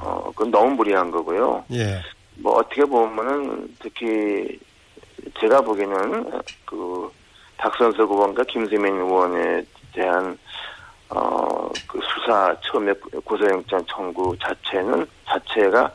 [0.00, 1.62] 어 그건 너무 무리한 거고요.
[1.72, 2.00] 예.
[2.38, 4.58] 뭐 어떻게 보면은 특히
[5.40, 6.30] 제가 보기에는
[6.64, 7.10] 그
[7.56, 10.38] 박선서 의원과 김세민 의원에 대한
[11.10, 12.92] 어 그 수사 처음에
[13.24, 15.90] 구속영장 청구 자체는 자체가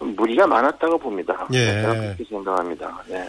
[0.00, 1.46] 무리가 많았다고 봅니다.
[1.52, 1.66] 예.
[1.66, 3.02] 제가 그렇게 생각합니다.
[3.08, 3.28] 네.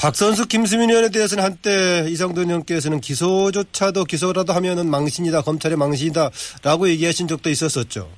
[0.00, 7.48] 박선수 김수민 의원에 대해서는 한때 이상돈 의원께서는 기소조차도 기소라도 하면은 망신이다, 검찰의 망신이다라고 얘기하신 적도
[7.48, 8.08] 있었었죠.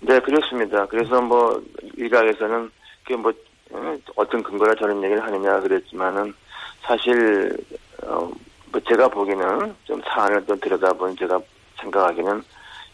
[0.00, 0.84] 네, 그렇습니다.
[0.86, 1.62] 그래서 뭐
[1.96, 2.70] 일각에서는
[3.02, 3.32] 그게 뭐
[3.70, 6.34] 어, 어떤 근거라 저런 얘기를 하느냐 그랬지만은
[6.82, 7.56] 사실
[8.02, 8.30] 어
[8.72, 11.38] 뭐 제가 보기에는 좀 사안을 또 들여다본 제가
[11.78, 12.42] 생각하기는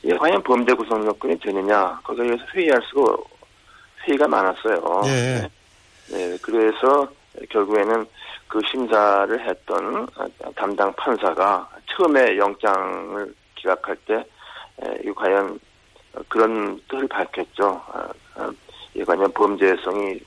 [0.04, 3.16] 예, 과연 범죄 구성 요건이 되느냐 거기에 대해서 회의할 수가
[4.04, 5.02] 회의가 많았어요.
[5.04, 5.08] 예.
[5.08, 5.48] 네.
[6.10, 6.38] 네.
[6.42, 7.08] 그래서
[7.48, 8.04] 결국에는
[8.48, 10.08] 그 심사를 했던
[10.56, 14.24] 담당 판사가 처음에 영장을 기각할 때
[15.04, 15.58] 이 과연
[16.28, 17.82] 그런 뜻을 밝혔죠.
[19.04, 20.20] 과연 범죄성이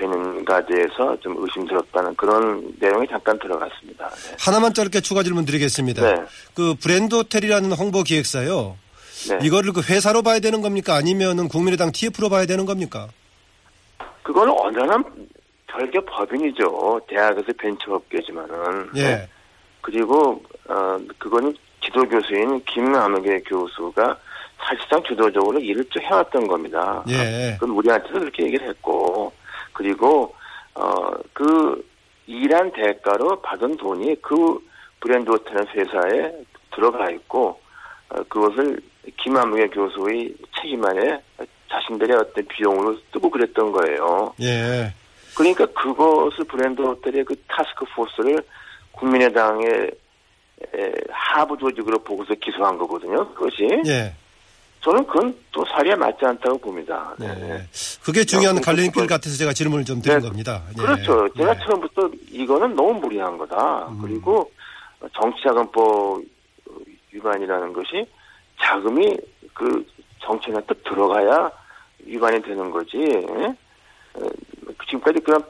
[0.00, 4.08] 되는가 대해서 좀 의심스럽다는 그런 내용이 잠깐 들어갔습니다.
[4.08, 4.36] 네.
[4.38, 6.02] 하나만 짧게 추가 질문 드리겠습니다.
[6.02, 6.24] 네.
[6.54, 8.76] 그 브랜드 호텔이라는 홍보 기획사요.
[9.28, 9.38] 네.
[9.42, 10.94] 이거를 그 회사로 봐야 되는 겁니까?
[10.94, 13.08] 아니면은 국민의당 TF로 봐야 되는 겁니까?
[14.22, 14.96] 그거는 언제나
[15.66, 17.00] 별개 법인이죠.
[17.06, 18.90] 대학에서 벤처업계지만은.
[18.96, 19.02] 예.
[19.02, 19.28] 네.
[19.82, 24.16] 그리고 어 그거는 지도 교수인 김남욱의 교수가
[24.64, 27.02] 사실상 주도적으로 일을 쭉 해왔던 겁니다.
[27.08, 27.56] 예.
[27.58, 29.32] 그건 우리한테도 그렇게 얘기를 했고
[29.72, 30.34] 그리고
[30.74, 31.88] 어 그
[32.26, 34.58] 일한 대가로 받은 돈이 그
[35.00, 36.32] 브랜드 호텔 회사에
[36.74, 37.60] 들어가 있고
[38.10, 38.80] 어, 그것을
[39.16, 41.20] 김남욱의 교수의 책임 안에
[41.70, 44.34] 자신들의 어떤 비용으로 쓰고 그랬던 거예요.
[44.42, 44.92] 예.
[45.34, 48.36] 그러니까 그것을 브랜드 호텔의 그 타스크 포스를
[48.92, 49.90] 국민의당의
[51.10, 53.26] 하부 조직으로 보고서 기소한 거거든요.
[53.34, 53.64] 그것이.
[53.86, 54.12] 예.
[54.80, 57.14] 저는 그건 또 사리에 맞지 않다고 봅니다.
[57.18, 57.28] 네.
[57.34, 57.66] 네.
[58.02, 60.28] 그게 중요한 어, 갈림길 같아서 제가 질문을 좀 드린 네.
[60.28, 60.62] 겁니다.
[60.70, 60.80] 예.
[60.80, 61.28] 그렇죠.
[61.36, 61.60] 제가 네.
[61.64, 63.88] 처음부터 이거는 너무 무리한 거다.
[63.88, 64.00] 음.
[64.00, 64.50] 그리고
[65.14, 66.22] 정치자금법
[67.12, 68.06] 위반이라는 것이
[68.60, 69.16] 자금이
[69.52, 69.84] 그
[70.20, 71.50] 정치에 또 들어가야
[72.06, 72.96] 위반이 되는 거지.
[72.98, 73.44] 예?
[74.14, 74.28] 어,
[74.86, 75.42] 지금까지 그런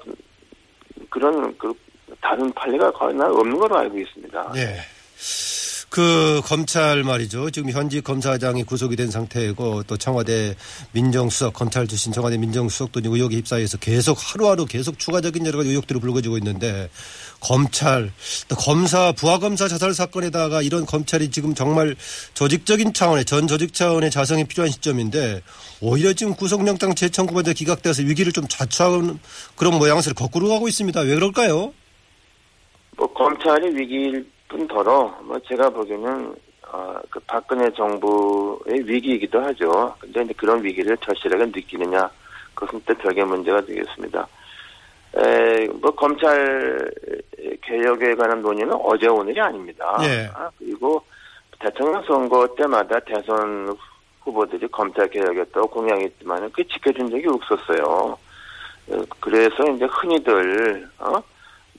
[1.08, 1.72] 그런 그
[2.20, 4.52] 다른 판례가 거의 없는 걸로 알고 있습니다.
[4.54, 4.76] 네.
[5.90, 7.50] 그 검찰 말이죠.
[7.50, 10.54] 지금 현직 검사장이 구속이 된 상태이고 또 청와대
[10.92, 16.38] 민정수석 검찰 출신 청와대 민정수석도 의혹에 휩싸여서 계속 하루하루 계속 추가적인 여러 가지 의혹들이 불거지고
[16.38, 16.88] 있는데
[17.40, 18.12] 검찰
[18.46, 21.96] 또 검사 부하검사 자살 사건에다가 이런 검찰이 지금 정말
[22.34, 25.42] 조직적인 차원의 전 조직 차원의 자성이 필요한 시점인데
[25.80, 29.18] 오히려 지금 구속영장 재청구가 기각돼서 위기를 좀 자초하는
[29.56, 31.00] 그런 모양새를 거꾸로 가고 있습니다.
[31.00, 31.74] 왜 그럴까요?
[32.96, 36.34] 뭐 검찰이 위기를 뿐더러 뭐 제가 보기에는
[36.72, 39.94] 어, 그 박근혜 정부의 위기이기도 하죠.
[39.98, 42.10] 근데 이제 그런 위기를 절실하게 느끼느냐
[42.54, 44.28] 그것은 또 별개 문제가 되겠습니다.
[45.16, 46.90] 에, 뭐 검찰
[47.62, 49.96] 개혁에 관한 논의는 어제 오늘이 아닙니다.
[50.02, 50.28] 예.
[50.34, 51.02] 아, 그리고
[51.58, 53.74] 대통령 선거 때마다 대선
[54.20, 58.16] 후보들이 검찰 개혁했다고 공약했지만 그 지켜준 적이 없었어요.
[58.90, 61.20] 어, 그래서 이제 흔히들 어?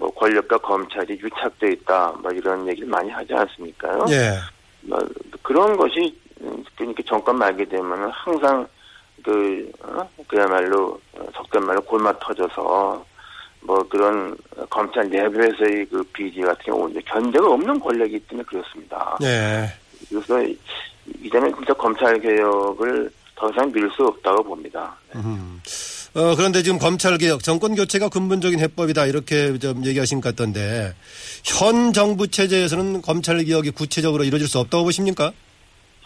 [0.02, 4.06] 뭐 권력과 검찰이 유착돼 있다 뭐 이런 얘기를 많이 하지 않습니까요?
[4.10, 4.34] 예.
[4.82, 4.98] 뭐
[5.44, 8.68] 그런 것이 음, 그러니까 정권 말게 되면은 항상
[9.24, 10.10] 그 어?
[10.28, 13.06] 그야말로 어, 속된 말로 골마 터져서
[13.62, 14.36] 뭐 그런
[14.72, 19.20] 검찰 내부에서의 그 비리 같은 게 오는데 견제가 없는 권력이기 때문에 그렇습니다.
[19.22, 19.68] 예.
[20.10, 20.58] 그래서 이-
[21.22, 24.96] 이제는 진짜 검찰 개혁을 더 이상 밀 수 없다고 봅니다.
[25.16, 25.62] 음.
[26.14, 30.94] 어, 그런데 지금 검찰 개혁, 정권 교체가 근본적인 해법이다 이렇게 좀 얘기하신 것 같던데
[31.44, 35.32] 현 정부 체제에서는 검찰 개혁이 구체적으로 이루어질 수 없다고 보십니까?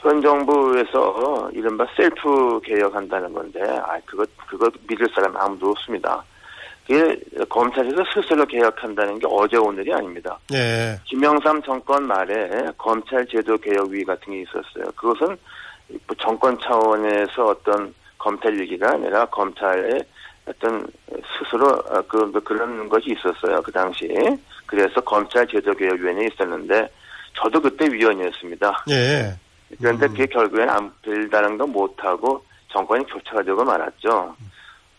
[0.06, 6.24] 현 정부에서 이른바 셀프 개혁한다는 건데, 아, 그거, 그거 믿을 사람 아무도 없습니다.
[6.86, 10.38] 그게 검찰에서 스스로 개혁한다는 게 어제 오늘이 아닙니다.
[10.54, 11.00] 예.
[11.06, 14.92] 김영삼 정권 말에 검찰 제도 개혁위 같은 게 있었어요.
[14.96, 15.36] 그것은
[15.88, 17.92] 뭐 정권 차원에서 어떤
[18.26, 20.04] 검찰 얘기가 아니라 검찰의
[20.48, 20.86] 어떤
[21.38, 24.16] 스스로 어, 그뭐 그런 것이 있었어요 그 당시에
[24.66, 26.90] 그래서 검찰 제도 개혁위원회 있었는데
[27.38, 28.86] 저도 그때 위원이었습니다.
[28.90, 29.36] 예.
[29.78, 34.36] 그런데 그게 결국엔 안 될다는 거 못하고 정권이 교체가 되고 말았죠.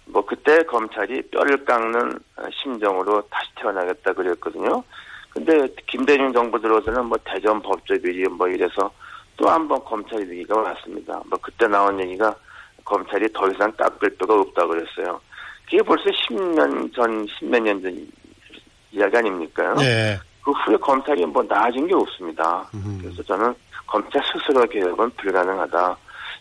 [0.07, 4.83] 뭐 그때 검찰이 뼈를 깎는 어, 심정으로 다시 태어나겠다 그랬거든요.
[5.31, 8.91] 근데 김대중 정부 들어서는 뭐 대전 법조 비리 뭐 이래서
[9.37, 11.21] 또 한 번 검찰 위기가 왔습니다.
[11.29, 12.35] 뭐 그때 나온 얘기가
[12.87, 15.21] 검찰이 더 이상 깎을 뼈가 없다 그랬어요.
[15.67, 18.09] 그게 벌써 10년 전, 10몇 년 전
[18.93, 19.75] 이야기 아닙니까?
[19.81, 20.19] 예.
[20.43, 22.67] 그 후에 검찰이 뭐 나아진 게 없습니다.
[22.75, 22.99] 음.
[23.03, 23.53] 그래서 저는
[23.87, 25.97] 검찰 스스로 개혁은 불가능하다.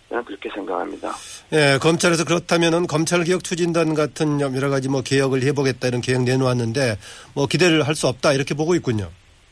[0.10, 1.12] 저는 그렇게 생각합니다.
[1.52, 6.98] 예, 검찰에서 그렇다면은 검찰 개혁 추진단 같은 여러 가지 뭐 개혁을 해보겠다 이런 계획 내놓았는데
[7.34, 9.10] 뭐 기대를 할 수 없다 이렇게 보고 있군요.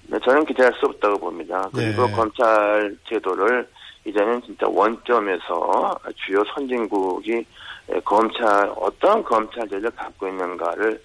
[0.08, 1.68] 네, 저는 기대할 수 없다고 봅니다.
[1.74, 2.14] 그리고 네.
[2.14, 3.68] 검찰 제도를
[4.06, 7.46] 이제는 진짜 원점에서 주요 선진국이
[7.90, 11.02] 에, 검찰 어떤 검찰 제를 갖고 있는가를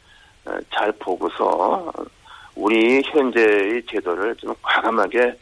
[0.47, 1.93] 어, 잘 보고서
[2.55, 5.39] 우리 현재의 제도를 좀 과감하게 에,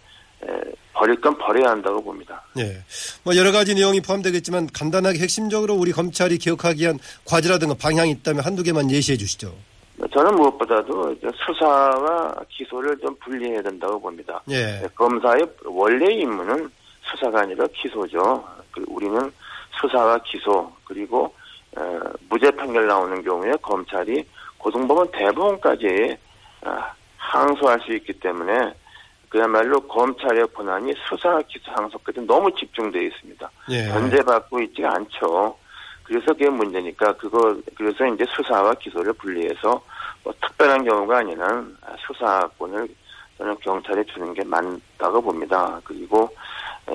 [0.93, 2.43] 버릴 건 버려야 한다고 봅니다.
[2.59, 2.79] 예.
[3.23, 8.63] 뭐 여러 가지 내용이 포함되겠지만 간단하게 핵심적으로 우리 검찰이 기억하기 위한 과제라든가 방향이 있다면 한두
[8.63, 9.55] 개만 예시해 주시죠.
[10.13, 11.17] 저는 무엇보다도
[11.47, 14.43] 수사와 기소를 좀 분리해야 된다고 봅니다.
[14.49, 14.81] 예.
[14.81, 16.71] 네, 검사의 원래 임무는
[17.11, 18.45] 수사가 아니라 기소죠.
[18.73, 19.33] 그 우리는
[19.81, 21.35] 수사와 기소 그리고
[21.77, 24.25] 어, 무죄 판결 나오는 경우에 검찰이
[24.59, 26.17] 고등법원 대법원까지
[26.65, 26.79] 어,
[27.19, 28.73] 항소할 수 있기 때문에
[29.29, 33.51] 그야말로 검찰의 권한이 수사, 기소, 항소까지 너무 집중되어 있습니다.
[33.71, 33.89] 예.
[33.89, 35.57] 견제받고 있지가 않죠.
[36.05, 39.83] 그래서 그게 문제니까 그거 그래서 이제 수사와 기소를 분리해서
[40.23, 42.89] 뭐 특별한 경우가 아니는 수사권을
[43.39, 45.81] 저는 경찰에 주는 게 맞다고 봅니다.
[45.85, 46.29] 그리고 에,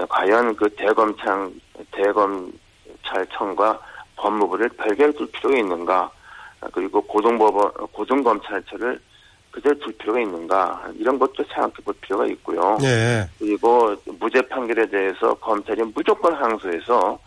[0.10, 1.52] 과연 그 대검찰
[1.92, 3.80] 대검찰청과
[4.16, 6.12] 법무부를 별개로 둘 필요가 있는가?
[6.62, 9.00] 아, 그리고 고등법원 고등검찰청을
[9.52, 10.84] 그대로 둘 필요가 있는가?
[10.96, 12.78] 이런 것도 생각해 볼 필요가 있고요.
[12.84, 13.28] 예.
[13.40, 17.20] 그리고 무죄 판결에 대해서 검찰이 무조건 항소해서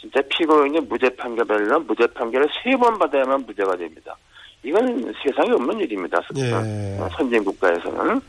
[0.00, 4.16] 진짜 피고인이 무죄 판결 받으면 무죄 판결을 세 번 받아야만 무죄가 됩니다.
[4.62, 6.20] 이건 세상에 없는 일입니다.
[6.36, 6.52] 예.
[7.00, 8.20] 어, 선진 국가에서는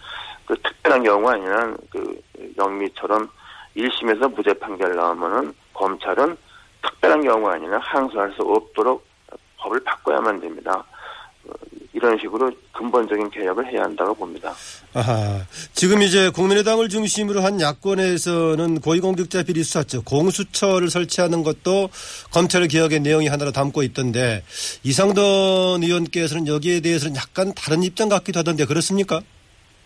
[0.46, 2.20] 그 특별한 경우가 아니라 그
[2.58, 3.28] 영미처럼
[3.76, 6.38] 1심에서 무죄 판결 나오면은 검찰은
[6.84, 9.06] 특별한 경우가 아니라 항소할 수 없도록
[9.58, 10.84] 법을 바꿔야만 됩니다.
[11.46, 11.54] 어,
[11.94, 14.54] 이런 식으로 근본적인 개혁을 해야 한다고 봅니다.
[14.94, 15.42] 아하.
[15.74, 21.90] 지금 이제 국민의당을 중심으로 한 야권에서는 고위공직자 비리 수사처 공수처를 설치하는 것도
[22.32, 24.44] 검찰 개혁의 내용이 하나로 담고 있던데
[24.84, 29.22] 이상돈 의원께서는 여기에 대해서는 약간 다른 입장 같기도 하던데 그렇습니까?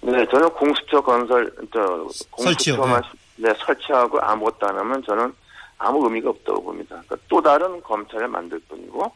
[0.01, 5.33] 네, 저는 공수처 건설, 저, 설치요, 공수처만 네, 설치하고 아무것도 안 하면 저는
[5.77, 7.01] 아무 의미가 없다고 봅니다.
[7.05, 9.11] 그러니까 또 다른 검찰을 만들 뿐이고,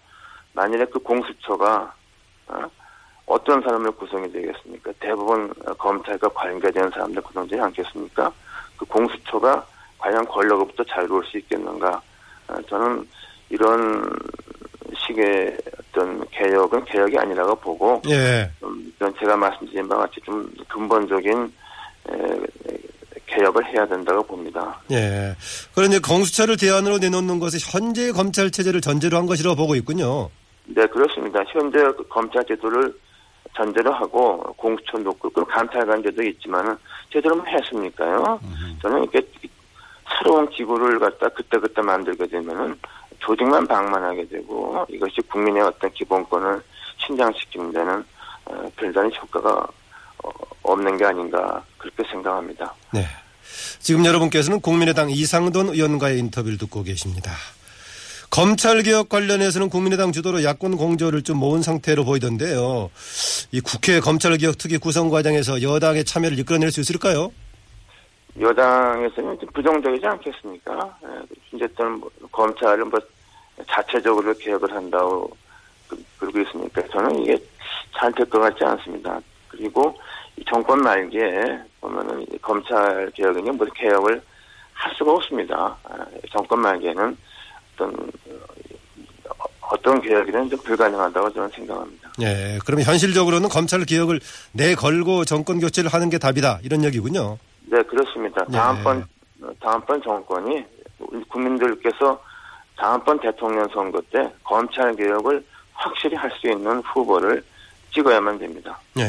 [0.53, 1.93] 만일에 그 공수처가,
[2.47, 4.91] 어, 떤 사람을 구성이 되겠습니까?
[4.99, 8.31] 대부분 검찰과 관계된 사람들 구성되지 않겠습니까?
[8.77, 9.65] 그 공수처가
[9.97, 12.01] 과연 권력으로부터 자유로울 수 있겠는가?
[12.47, 13.07] 어, 저는
[13.49, 14.03] 이런
[14.97, 18.49] 식의 어떤 개혁은 개혁이 아니라고 보고, 예.
[19.19, 21.53] 제가 말씀드린 바와 같이 좀 근본적인
[22.09, 22.13] 에,
[23.41, 24.79] 개혁을 해야 된다고 봅니다.
[24.91, 25.35] 예.
[25.73, 30.29] 그런데 공수처를 대안으로 내놓는 것은 현재 검찰 체제를 전제로 한 것이라고 보고 있군요.
[30.65, 31.43] 네, 그렇습니다.
[31.47, 32.93] 현재 그 검찰 제도를
[33.55, 36.77] 전제로 하고 공수처 놓고 그 감찰관제도 있지만은
[37.11, 38.39] 제대로 했습니까요?
[38.81, 39.21] 저는 이렇게
[40.17, 42.77] 새로운 기구를 갖다 그때 그때 만들게 되면은
[43.19, 46.61] 조직만 방만하게 되고 이것이 국민의 어떤 기본권을
[47.05, 48.03] 신장시키는 데는
[48.45, 49.67] 어, 별다른 효과가
[50.23, 50.29] 어,
[50.63, 52.73] 없는 게 아닌가 그렇게 생각합니다.
[52.91, 53.01] 네.
[53.79, 57.31] 지금 여러분께서는 국민의당 이상돈 의원과의 인터뷰를 듣고 계십니다.
[58.29, 62.89] 검찰개혁 관련해서는 국민의당 주도로 야권 공조를 좀 모은 상태로 보이던데요.
[63.51, 67.31] 이 국회 검찰개혁 특위 구성 과정에서 여당의 참여를 이끌어낼 수 있을까요?
[68.39, 70.97] 여당에서는 좀 부정적이지 않겠습니까?
[71.03, 72.99] 예, 어쨌든 뭐 검찰은 뭐
[73.67, 75.29] 자체적으로 개혁을 한다고
[75.89, 77.37] 그- 그러고 있으니까 저는 이게
[77.97, 79.19] 잘될것 같지 않습니다.
[79.49, 79.93] 그리고
[80.37, 84.21] 이 정권 말기에 보면은 이 검찰 개혁이니 뭐 개혁을
[84.73, 85.75] 할 수가 없습니다.
[85.83, 87.17] 아, 정권 말기에는
[87.75, 87.93] 어떤
[89.29, 92.11] 어, 어떤 개혁이든 좀 불가능하다고 저는 생각합니다.
[92.21, 92.59] 예.
[92.65, 94.19] 그러면 현실적으로는 검찰 개혁을
[94.53, 96.59] 내 걸고 정권 교체를 하는 게 답이다.
[96.63, 97.37] 이런 얘기군요.
[97.65, 98.43] 네, 그렇습니다.
[98.45, 98.57] 네.
[98.57, 99.05] 다음번,
[99.59, 100.63] 다음번 정권이
[101.29, 102.21] 국민들께서
[102.77, 107.43] 다음번 대통령 선거 때 검찰 개혁을 확실히 할 수 있는 후보를
[107.93, 108.79] 찍어야만 됩니다.
[108.99, 109.03] 예.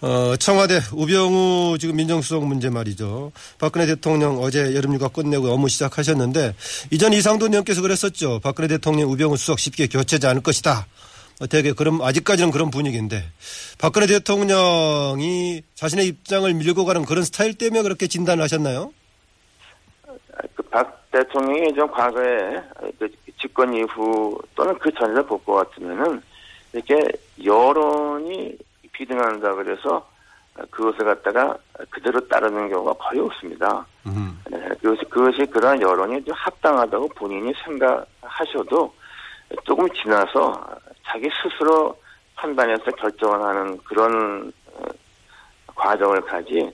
[0.00, 3.32] 어, 청와대 우병우 지금 민정수석 문제 말이죠.
[3.58, 6.54] 박근혜 대통령 어제 여름휴가 끝내고 업무 시작하셨는데
[6.90, 8.40] 이전 이상돈 의원께서 그랬었죠.
[8.40, 10.86] 박근혜 대통령 우병우 수석 쉽게 교체하지 않을 것이다.
[11.40, 13.24] 어, 되게 그럼 아직까지는 그런 분위기인데
[13.78, 18.92] 박근혜 대통령이 자신의 입장을 밀고 가는 그런 스타일 때문에 그렇게 진단을 하셨나요?
[20.54, 22.60] 그박 대통령이 좀 과거에
[22.98, 23.08] 그
[23.40, 26.20] 집권 이후 또는 그 전에도 볼것 같으면은
[26.72, 27.00] 이렇게
[27.42, 28.56] 여론이
[28.94, 30.06] 비등한다 그래서
[30.70, 31.56] 그것을 갖다가
[31.90, 33.84] 그대로 따르는 경우가 거의 없습니다.
[34.06, 34.40] 음.
[34.50, 38.94] 네, 그것이, 그것이 그러한 여론이 좀 합당하다고 본인이 생각하셔도
[39.64, 40.64] 조금 지나서
[41.04, 41.96] 자기 스스로
[42.36, 44.82] 판단해서 결정을 하는 그런 어,
[45.74, 46.70] 과정을 가지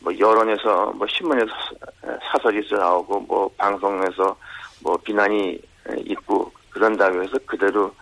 [0.00, 4.36] 뭐 여론에서 뭐 신문에서 사- 사설이 나오고 뭐 방송에서
[4.82, 5.60] 뭐 비난이
[6.06, 7.92] 있고 그런다고 해서 그대로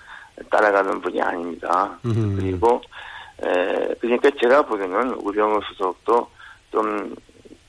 [0.50, 1.96] 따라가는 분이 아닙니다.
[2.04, 2.36] 음.
[2.38, 2.80] 그리고
[3.44, 6.30] 에, 그러니까 제가 보기에는 우병우 수석도
[6.70, 7.14] 좀,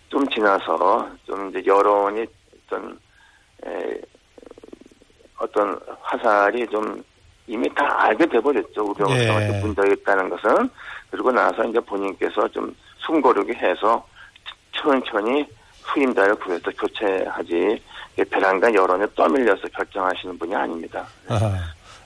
[0.09, 2.25] 좀 지나서 좀 이제 여론이
[2.67, 2.99] 어떤,
[3.65, 4.01] 에,
[5.39, 7.03] 어떤 화살이 좀
[7.47, 8.83] 이미 다 알게 돼버렸죠.
[8.83, 9.19] 우병우 예.
[9.19, 10.69] 수석한테 문제가 있다는 것은.
[11.09, 14.05] 그리고 나서 이제 본인께서 좀 숨고르게 해서
[14.71, 15.45] 천천히
[15.83, 17.81] 후임자를 구해서 교체하지
[18.29, 21.05] 베란가 여론에 떠밀려서 결정하시는 분이 아닙니다.
[21.27, 21.51] 아하.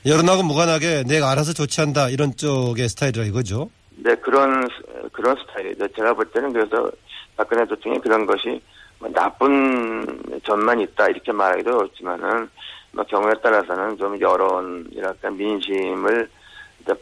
[0.08, 3.70] 여론하고 무관하게 내가 알아서 조치한다 이런 쪽의 스타일이라 이거죠.
[3.98, 4.68] 네, 그런,
[5.12, 5.88] 그런 스타일이죠.
[5.96, 6.90] 제가 볼 때는 그래서
[7.36, 8.62] 박근혜 대통령이 그런 것이
[9.00, 10.06] 뭐 나쁜
[10.46, 12.50] 점만 있다 이렇게 말하기도 어렵지만은
[12.92, 16.30] 뭐 경우에 따라서는 좀 여론이랄까 민심을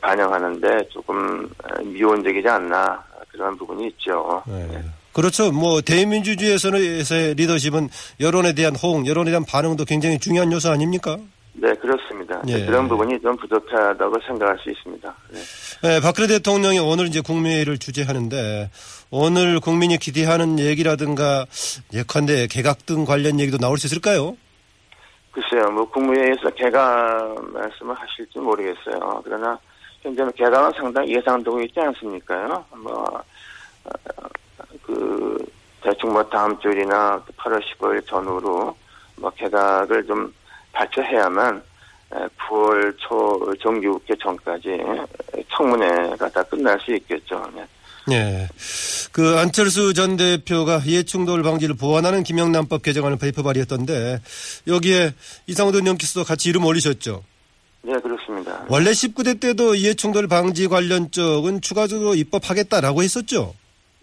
[0.01, 4.41] 반영하는데 조금 어, 미온적이지 않나 그런 부분이 있죠.
[4.47, 4.83] 네.
[5.13, 5.51] 그렇죠.
[5.51, 7.89] 뭐 대민주주의에서의 리더십은
[8.19, 11.17] 여론에 대한 호응, 여론에 대한 반응도 굉장히 중요한 요소 아닙니까?
[11.57, 12.41] 네, 그렇습니다.
[12.47, 12.65] 예.
[12.65, 15.15] 그런 부분이 좀 부족하다고 생각할 수 있습니다.
[15.31, 15.39] 네.
[15.83, 18.69] 네, 박근혜 대통령이 오늘 이제 국무회의를 주재하는데
[19.09, 21.45] 오늘 국민이 기대하는 얘기라든가
[21.93, 24.35] 예컨대 개각 등 관련 얘기도 나올 수 있을까요?
[25.31, 29.21] 글쎄요, 뭐 국무회의에서 개각 말씀을 하실지 모르겠어요.
[29.23, 29.57] 그러나
[30.01, 32.65] 현재는 개각은 상당히 예상되고 있지 않습니까요?
[32.77, 33.03] 뭐,
[33.85, 33.91] 어,
[34.83, 35.37] 그,
[35.81, 38.75] 대충 뭐 다음 주일이나 8월 15일 전후로
[39.17, 40.33] 뭐 개각을 좀
[40.75, 41.61] 발표해야만
[42.11, 44.77] 9월 초 정기국회 전까지
[45.55, 47.43] 청문회가 다 끝날 수 있겠죠.
[47.55, 47.65] 네.
[48.11, 48.47] 예.
[49.11, 54.19] 그 안철수 전 대표가 이해충돌 방지를 보완하는 김영란법 개정안을 발표 발의했던데
[54.67, 55.13] 여기에
[55.47, 57.23] 이상호 의원께서도 같이 이름 올리셨죠.
[57.81, 58.65] 네, 그렇습니다.
[58.67, 63.53] 원래 19대 때도 이해충돌 방지 관련 쪽은 추가적으로 입법하겠다라고 했었죠.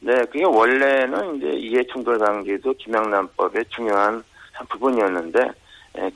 [0.00, 5.50] 네, 그게 원래는 이제 이해충돌 방지도 김영란법의 중요한 한 부분이었는데, 에,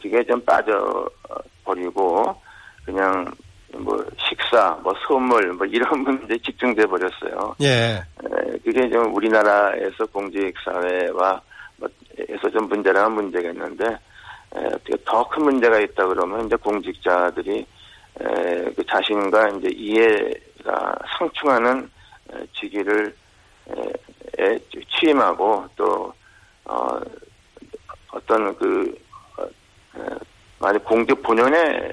[0.02, 2.34] 그게 좀 빠져버리고,
[2.84, 3.26] 그냥
[3.78, 7.54] 뭐 식사, 뭐 선물, 뭐 이런 문제에 집중돼 버렸어요.
[7.60, 7.66] 예.
[7.66, 11.40] 에, 그게 좀 우리나라에서 공직 사회와
[11.76, 13.84] 뭐 에서 좀 문제라는 문제가 있는데,
[15.04, 17.66] 더큰 문제가 있다 그러면 이제 공직자들이
[18.20, 21.90] 에, 그 자신과 이제 이해가 상충하는
[22.32, 23.14] 에, 직위를
[24.98, 26.12] 취임하고 또
[26.64, 26.98] 어,
[28.12, 28.96] 어떤 그
[30.58, 31.92] 만약 공직 본연의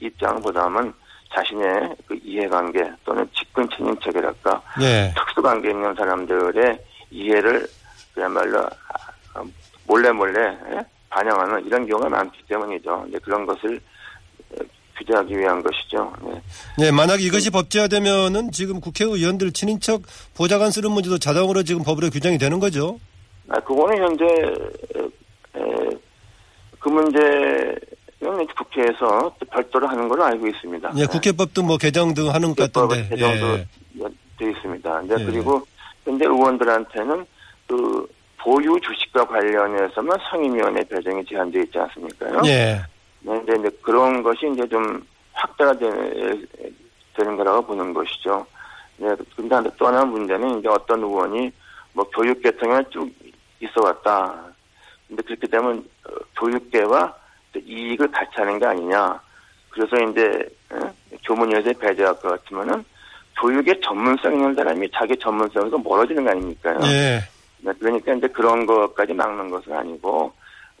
[0.00, 0.92] 입장보다는
[1.34, 5.12] 자신의 그 이해관계 또는 직권 책임책이랄까 예.
[5.16, 6.78] 특수관계 있는 사람들의
[7.10, 7.66] 이해를
[8.14, 8.60] 그야말로
[9.34, 9.42] 아,
[9.86, 10.80] 몰래 몰래 예?
[11.10, 13.06] 반영하는 이런 경우가 많기 때문이죠.
[13.08, 13.80] 이제 그런 것을
[14.52, 14.64] 어,
[14.98, 16.12] 규제하기 위한 것이죠.
[16.22, 16.42] 네.
[16.78, 20.02] 네, 만약 이것이 법제화되면은 지금 국회의원들 친인척
[20.36, 22.98] 보좌관 쓰는 문제도 자동으로 지금 법으로 규정이 되는 거죠.
[23.48, 25.90] 아, 그거는 현재 에, 에,
[26.84, 30.92] 그 문제는 국회에서 또 별도로 하는 걸로 알고 있습니다.
[30.96, 33.08] 예, 국회법도 뭐 개정 등 하는 것 같던데.
[33.08, 33.66] 개정도 예.
[34.38, 35.02] 되어 있습니다.
[35.02, 35.24] 이제 예.
[35.24, 35.66] 그리고
[36.04, 37.24] 현재 의원들한테는
[37.66, 38.06] 그
[38.36, 42.42] 보유 주식과 관련해서만 상임위원회 배정이 제한되어 있지 않습니까요?
[42.44, 42.82] 예.
[43.20, 48.44] 네, 이제, 이제 그런 것이 이제 좀 확대가 되, 는 거라고 보는 것이죠.
[48.98, 51.50] 네, 근데 또 하나 문제는 이제 어떤 의원이
[51.94, 53.10] 뭐 교육 계통에 쭉
[53.60, 54.52] 있어 왔다.
[55.08, 57.14] 근데 그렇게 되면 어, 교육계와
[57.52, 59.20] 또 이익을 같이 하는 게 아니냐.
[59.70, 60.92] 그래서 이제 어?
[61.24, 62.84] 교문위원회 배제할 것 같으면은
[63.40, 66.78] 교육에 전문성 있는 사람이 자기 전문성에서 멀어지는 거 아닙니까요?
[66.84, 67.20] 예.
[67.60, 70.32] 네, 그러니까 이제 그런 것까지 막는 것은 아니고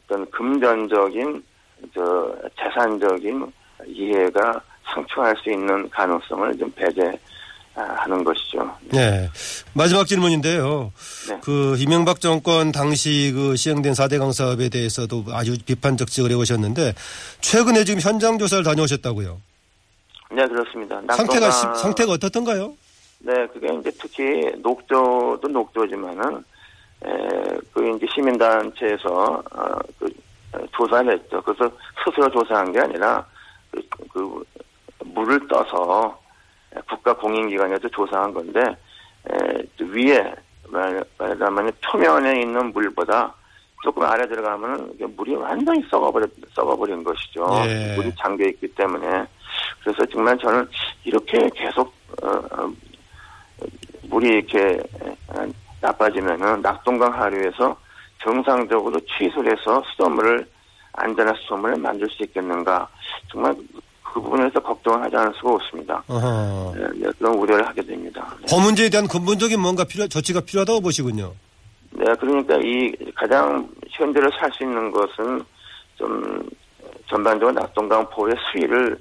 [0.04, 1.42] 어떤 금전적인
[1.94, 3.52] 저 재산적인
[3.86, 7.18] 이해가 상충할 수 있는 가능성을 좀 배제
[7.74, 8.70] 하는 것이죠.
[8.94, 9.28] 예.
[9.72, 10.92] 마지막 질문인데요.
[11.28, 11.38] 네.
[11.42, 16.94] 그 이명박 정권 당시 그 시행된 4대강 사업에 대해서도 아주 비판적 지적을 해오셨는데
[17.40, 19.40] 최근에 지금 현장 조사를 다녀오셨다고요.
[20.32, 21.00] 네, 그렇습니다.
[21.16, 22.74] 상태가 시- 상태가 어떻던가요?
[23.20, 24.22] 네, 그게 이제 특히
[24.62, 26.36] 녹조도 녹조지만은
[27.06, 27.08] 에,
[27.72, 30.06] 그 이제 시민단체에서 어, 그
[30.52, 31.42] 어, 조사를 했죠.
[31.42, 31.70] 그래서
[32.04, 33.24] 스스로 조사한 게 아니라
[33.70, 34.44] 그, 그
[35.04, 36.16] 물을 떠서
[36.88, 38.60] 국가 공인기관에서 조사한 건데
[39.78, 40.34] 위에
[40.68, 43.32] 말- 말하자면 표면에 있는 물보다
[43.82, 47.46] 조금 아래 들어가면은 이게 물이 완전히 썩어버려 썩어버린 것이죠.
[47.66, 47.94] 예.
[47.96, 49.26] 물이 잠겨 있기 때문에
[49.82, 50.66] 그래서 정말 저는
[51.04, 52.72] 이렇게 계속 어, 어,
[54.04, 54.80] 물이 이렇게
[55.28, 55.46] 어,
[55.82, 57.76] 나빠지면은 낙동강 하류에서
[58.22, 60.46] 정상적으로 취수를 해서 수돗물을
[60.94, 62.88] 안전한 수돗물을 만들 수 있겠는가
[63.30, 63.54] 정말
[64.14, 66.00] 그 부분에서 걱정을 하지 않을 수가 없습니다.
[66.06, 68.24] 네, 네, 그런 우려를 하게 됩니다.
[68.40, 68.46] 네.
[68.48, 71.32] 그 문제에 대한 근본적인 뭔가 필요 조치가 필요하다고 보시군요.
[71.90, 75.42] 네, 그러니까 이 가장 현재를 살 수 있는 것은
[75.96, 76.48] 좀
[77.08, 78.96] 전반적으로 낙동강 포의 수위를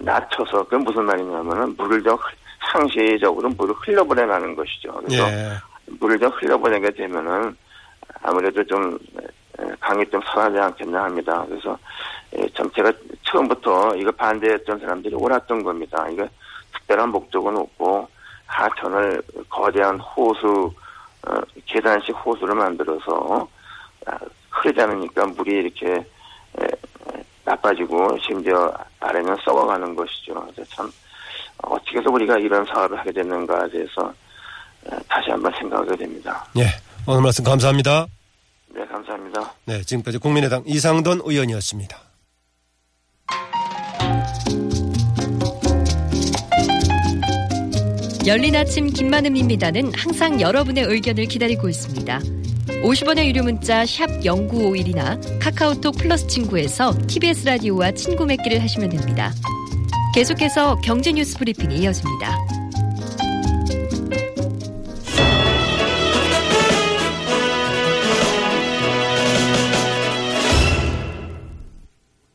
[0.00, 2.36] 낮춰서 그게 무슨 말이냐면은 물을 좀 흘-
[2.72, 4.92] 상시적으로 물을 흘려보내라는 것이죠.
[5.04, 5.52] 그래서 예.
[5.98, 7.56] 물을 좀 흘려보내게 되면은
[8.22, 8.96] 아무래도 좀
[9.58, 11.44] 에, 강이 좀 살아나지 않겠나 합니다.
[11.48, 12.92] 그래서 에, 참 제가
[13.24, 16.06] 처음부터 이거 반대했던 사람들이 옳았던 겁니다.
[16.10, 16.28] 이거
[16.74, 18.08] 특별한 목적은 없고
[18.46, 20.72] 하천을 거대한 호수
[21.26, 21.34] 어,
[21.66, 23.48] 계단식 호수를 만들어서
[24.06, 24.18] 아,
[24.50, 30.46] 흐르지 않으니까 물이 이렇게 에, 에, 나빠지고 심지어 아래는 썩어가는 것이죠.
[30.68, 30.90] 참
[31.62, 34.12] 어떻게 해서 우리가 이런 사업을 하게 됐는가에 대해서
[34.86, 36.46] 에, 다시 한번 생각하게 됩니다.
[36.56, 36.66] 예.
[37.08, 38.06] 오늘 말씀 감사합니다.
[38.68, 39.52] 네, 감사합니다.
[39.64, 42.05] 네, 지금까지 국민의당 이상돈 의원이었습니다.
[48.26, 52.18] 열린 아침 김만음입니다는 항상 여러분의 의견을 기다리고 있습니다.
[52.82, 59.32] 50원의 유료 문자 샵 0951이나 카카오톡 플러스 친구에서 TBS 라디오와 친구 맺기를 하시면 됩니다.
[60.12, 62.36] 계속해서 경제 뉴스 브리핑이 이어집니다.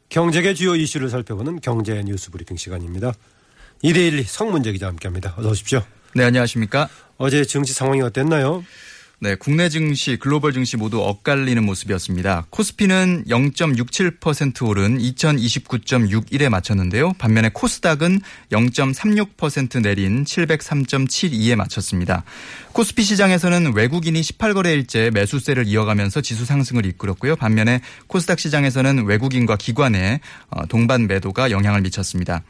[0.07, 3.11] 경제계 주요 이슈를 살펴보는 경제 뉴스 브리핑 시간입니다.
[3.81, 5.33] 이데일리 성문재 기자 함께합니다.
[5.37, 5.83] 어서 오십시오.
[6.13, 6.89] 네, 안녕하십니까?
[7.17, 8.63] 어제 증시 상황이 어땠나요?
[9.23, 12.47] 네, 국내 증시, 글로벌 증시 모두 엇갈리는 모습이었습니다.
[12.49, 17.13] 코스피는 0.67% 오른 2029.61에 마쳤는데요.
[17.19, 18.19] 반면에 코스닥은
[18.51, 22.23] 0.36% 내린 703.72에 마쳤습니다.
[22.71, 27.35] 코스피 시장에서는 외국인이 18거래일째 매수세를 이어가면서 지수 상승을 이끌었고요.
[27.35, 30.19] 반면에 코스닥 시장에서는 외국인과 기관의
[30.49, 32.41] 어, 동반 매도가 영향을 미쳤습니다.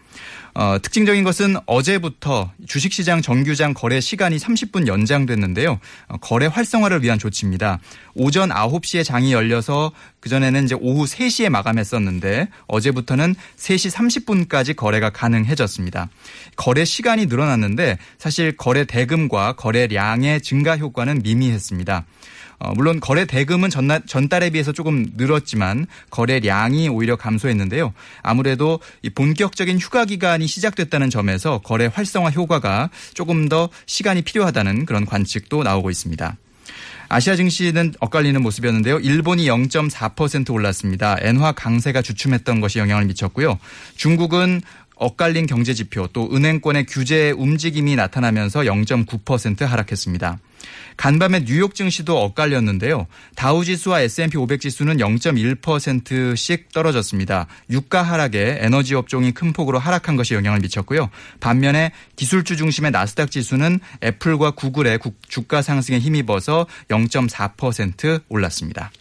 [0.54, 5.80] 어, 특징적인 것은 어제부터 주식시장 정규장 거래 시간이 30분 연장됐는데요.
[6.10, 7.80] 어, 거래 활성화를 위한 조치입니다.
[8.14, 16.10] 오전 9시에 장이 열려서 그전에는 이제 오후 3시에 마감했었는데 어제부터는 3시 30분까지 거래가 가능해졌습니다.
[16.58, 22.06] 거래 시간이 늘어났는데 사실 거래 대금과 거래량의 증가 효과는 미미했습니다.
[22.64, 27.92] 어, 물론 거래 대금은 전날, 전달에 비해서 조금 늘었지만 거래량이 오히려 감소했는데요.
[28.22, 35.06] 아무래도 이 본격적인 휴가 기간이 시작됐다는 점에서 거래 활성화 효과가 조금 더 시간이 필요하다는 그런
[35.06, 36.38] 관측도 나오고 있습니다.
[37.10, 39.00] 아시아 증시는 엇갈리는 모습이었는데요.
[39.00, 41.18] 일본이 0.4% 올랐습니다.
[41.20, 43.58] 엔화 강세가 주춤했던 것이 영향을 미쳤고요.
[43.96, 44.62] 중국은
[44.96, 50.38] 엇갈린 경제 지표 또 은행권의 규제 움직임이 나타나면서 0.9% 하락했습니다.
[50.98, 53.08] 간밤에 뉴욕 증시도 엇갈렸는데요.
[53.36, 57.48] 다우지수와 S&P 500 지수는 0.1%씩 떨어졌습니다.
[57.70, 61.10] 유가 하락에 에너지 업종이 큰 폭으로 하락한 것이 영향을 미쳤고요.
[61.40, 68.92] 반면에 기술주 중심의 나스닥 지수는 애플과 구글의 주가 상승에 힘입어서 0.4% 올랐습니다.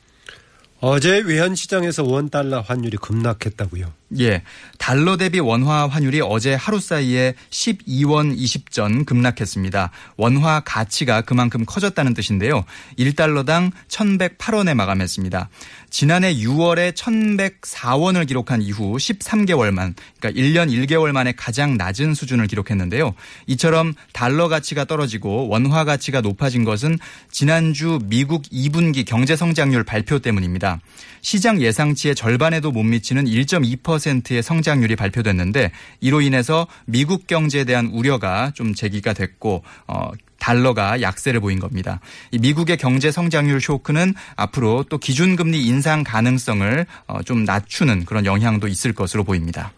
[0.80, 3.99] 어제 외환 시장에서 원 달러 환율이 급락했다고요.
[4.18, 4.42] 예.
[4.78, 9.90] 달러 대비 원화 환율이 어제 하루 사이에 12원 20전 급락했습니다.
[10.16, 12.64] 원화 가치가 그만큼 커졌다는 뜻인데요.
[12.98, 15.48] 1달러당 1,108원에 마감했습니다.
[15.90, 23.14] 지난해 6월에 1,104원을 기록한 이후 13개월만, 그러니까 1년 1개월 만에 가장 낮은 수준을 기록했는데요.
[23.46, 26.98] 이처럼 달러 가치가 떨어지고 원화 가치가 높아진 것은
[27.30, 30.80] 지난주 미국 2분기 경제 성장률 발표 때문입니다.
[31.22, 38.74] 시장 예상치의 절반에도 못 미치는 1.2%의 성장률이 발표됐는데 이로 인해서 미국 경제에 대한 우려가 좀
[38.74, 42.00] 제기가 됐고 어 달러가 약세를 보인 겁니다.
[42.32, 48.92] 미국의 경제 성장률 쇼크는 앞으로 또 기준금리 인상 가능성을 어, 좀 낮추는 그런 영향도 있을
[48.92, 49.72] 것으로 보입니다.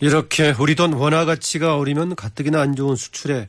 [0.00, 3.48] 이렇게 우리 돈 원화 가치가 오르면 가뜩이나 안 좋은 수출에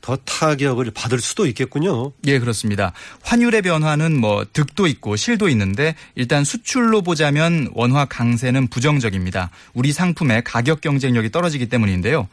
[0.00, 2.12] 더 타격을 받을 수도 있겠군요.
[2.26, 2.92] 예, 그렇습니다.
[3.22, 9.50] 환율의 변화는 뭐 득도 있고 실도 있는데 일단 수출로 보자면 원화 강세는 부정적입니다.
[9.74, 12.28] 우리 상품의 가격 경쟁력이 떨어지기 때문인데요.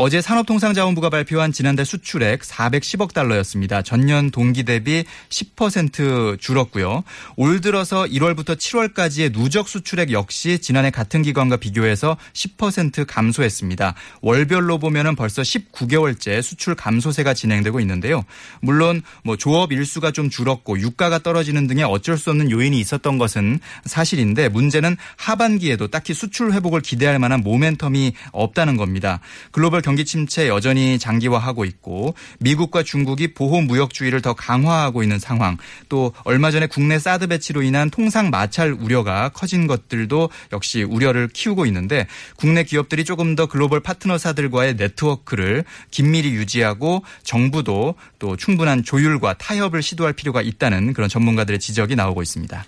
[0.00, 3.82] 어제 산업통상자원부가 발표한 지난달 수출액 410억 달러였습니다.
[3.82, 7.02] 전년 동기 대비 10% 줄었고요.
[7.34, 13.94] 올 들어서 1월부터 7월까지의 누적 수출액 역시 지난해 같은 기간과 비교해서 10% 감소했습니다.
[14.22, 18.24] 월별로 보면은 벌써 19개월째 수출 감소세가 진행되고 있는데요.
[18.60, 23.58] 물론 뭐 조업 일수가 좀 줄었고 유가가 떨어지는 등의 어쩔 수 없는 요인이 있었던 것은
[23.84, 29.18] 사실인데 문제는 하반기에도 딱히 수출 회복을 기대할 만한 모멘텀이 없다는 겁니다.
[29.50, 35.56] 글로벌 경기 침체 여전히 장기화하고 있고 미국과 중국이 보호 무역주의를 더 강화하고 있는 상황
[35.88, 41.64] 또 얼마 전에 국내 사드 배치로 인한 통상 마찰 우려가 커진 것들도 역시 우려를 키우고
[41.64, 49.82] 있는데 국내 기업들이 조금 더 글로벌 파트너사들과의 네트워크를 긴밀히 유지하고 정부도 또 충분한 조율과 타협을
[49.82, 52.62] 시도할 필요가 있다는 그런 전문가들의 지적이 나오고 있습니다.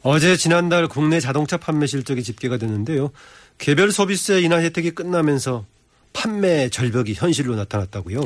[0.00, 3.10] 어제 지난달 국내 자동차 판매 실적이 집계가 됐는데요.
[3.58, 5.66] 개별 소비세 인하 혜택이 끝나면서
[6.14, 8.22] 판매 절벽이 현실로 나타났다고요.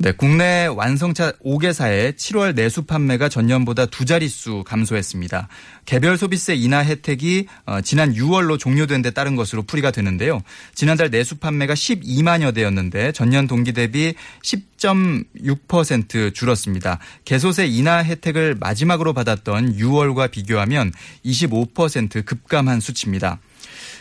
[0.00, 5.48] 네, 국내 완성차 5개사의 7월 내수 판매가 전년보다 두 자릿수 감소했습니다.
[5.86, 10.40] 개별 소비세 인하 혜택이 어, 지난 6월로 종료된 데 따른 것으로 풀이가 되는데요.
[10.72, 14.14] 지난달 내수 판매가 12만여 대였는데 전년 동기 대비
[14.44, 17.00] 10.6% 줄었습니다.
[17.24, 20.92] 개소세 인하 혜택을 마지막으로 받았던 6월과 비교하면
[21.24, 23.40] 25% 급감한 수치입니다.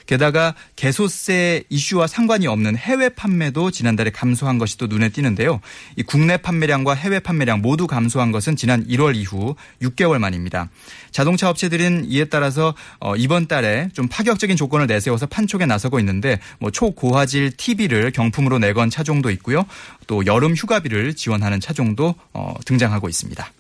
[0.07, 5.61] 게다가 개소세 이슈와 상관이 없는 해외 판매도 지난달에 감소한 것이 또 눈에 띄는데요.
[5.97, 10.69] 이 국내 판매량과 해외 판매량 모두 감소한 것은 지난 1월 이후 6개월 만입니다.
[11.11, 16.71] 자동차 업체들은 이에 따라서 어, 이번 달에 좀 파격적인 조건을 내세워서 판촉에 나서고 있는데 뭐
[16.71, 19.65] 초고화질 TV를 경품으로 내건 차종도 있고요.
[20.07, 23.51] 또 여름 휴가비를 지원하는 차종도 어, 등장하고 있습니다.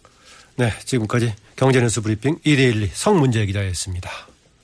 [0.55, 4.09] 네, 지금까지 경제뉴스 브리핑 이데일리 성문재 기자였습니다.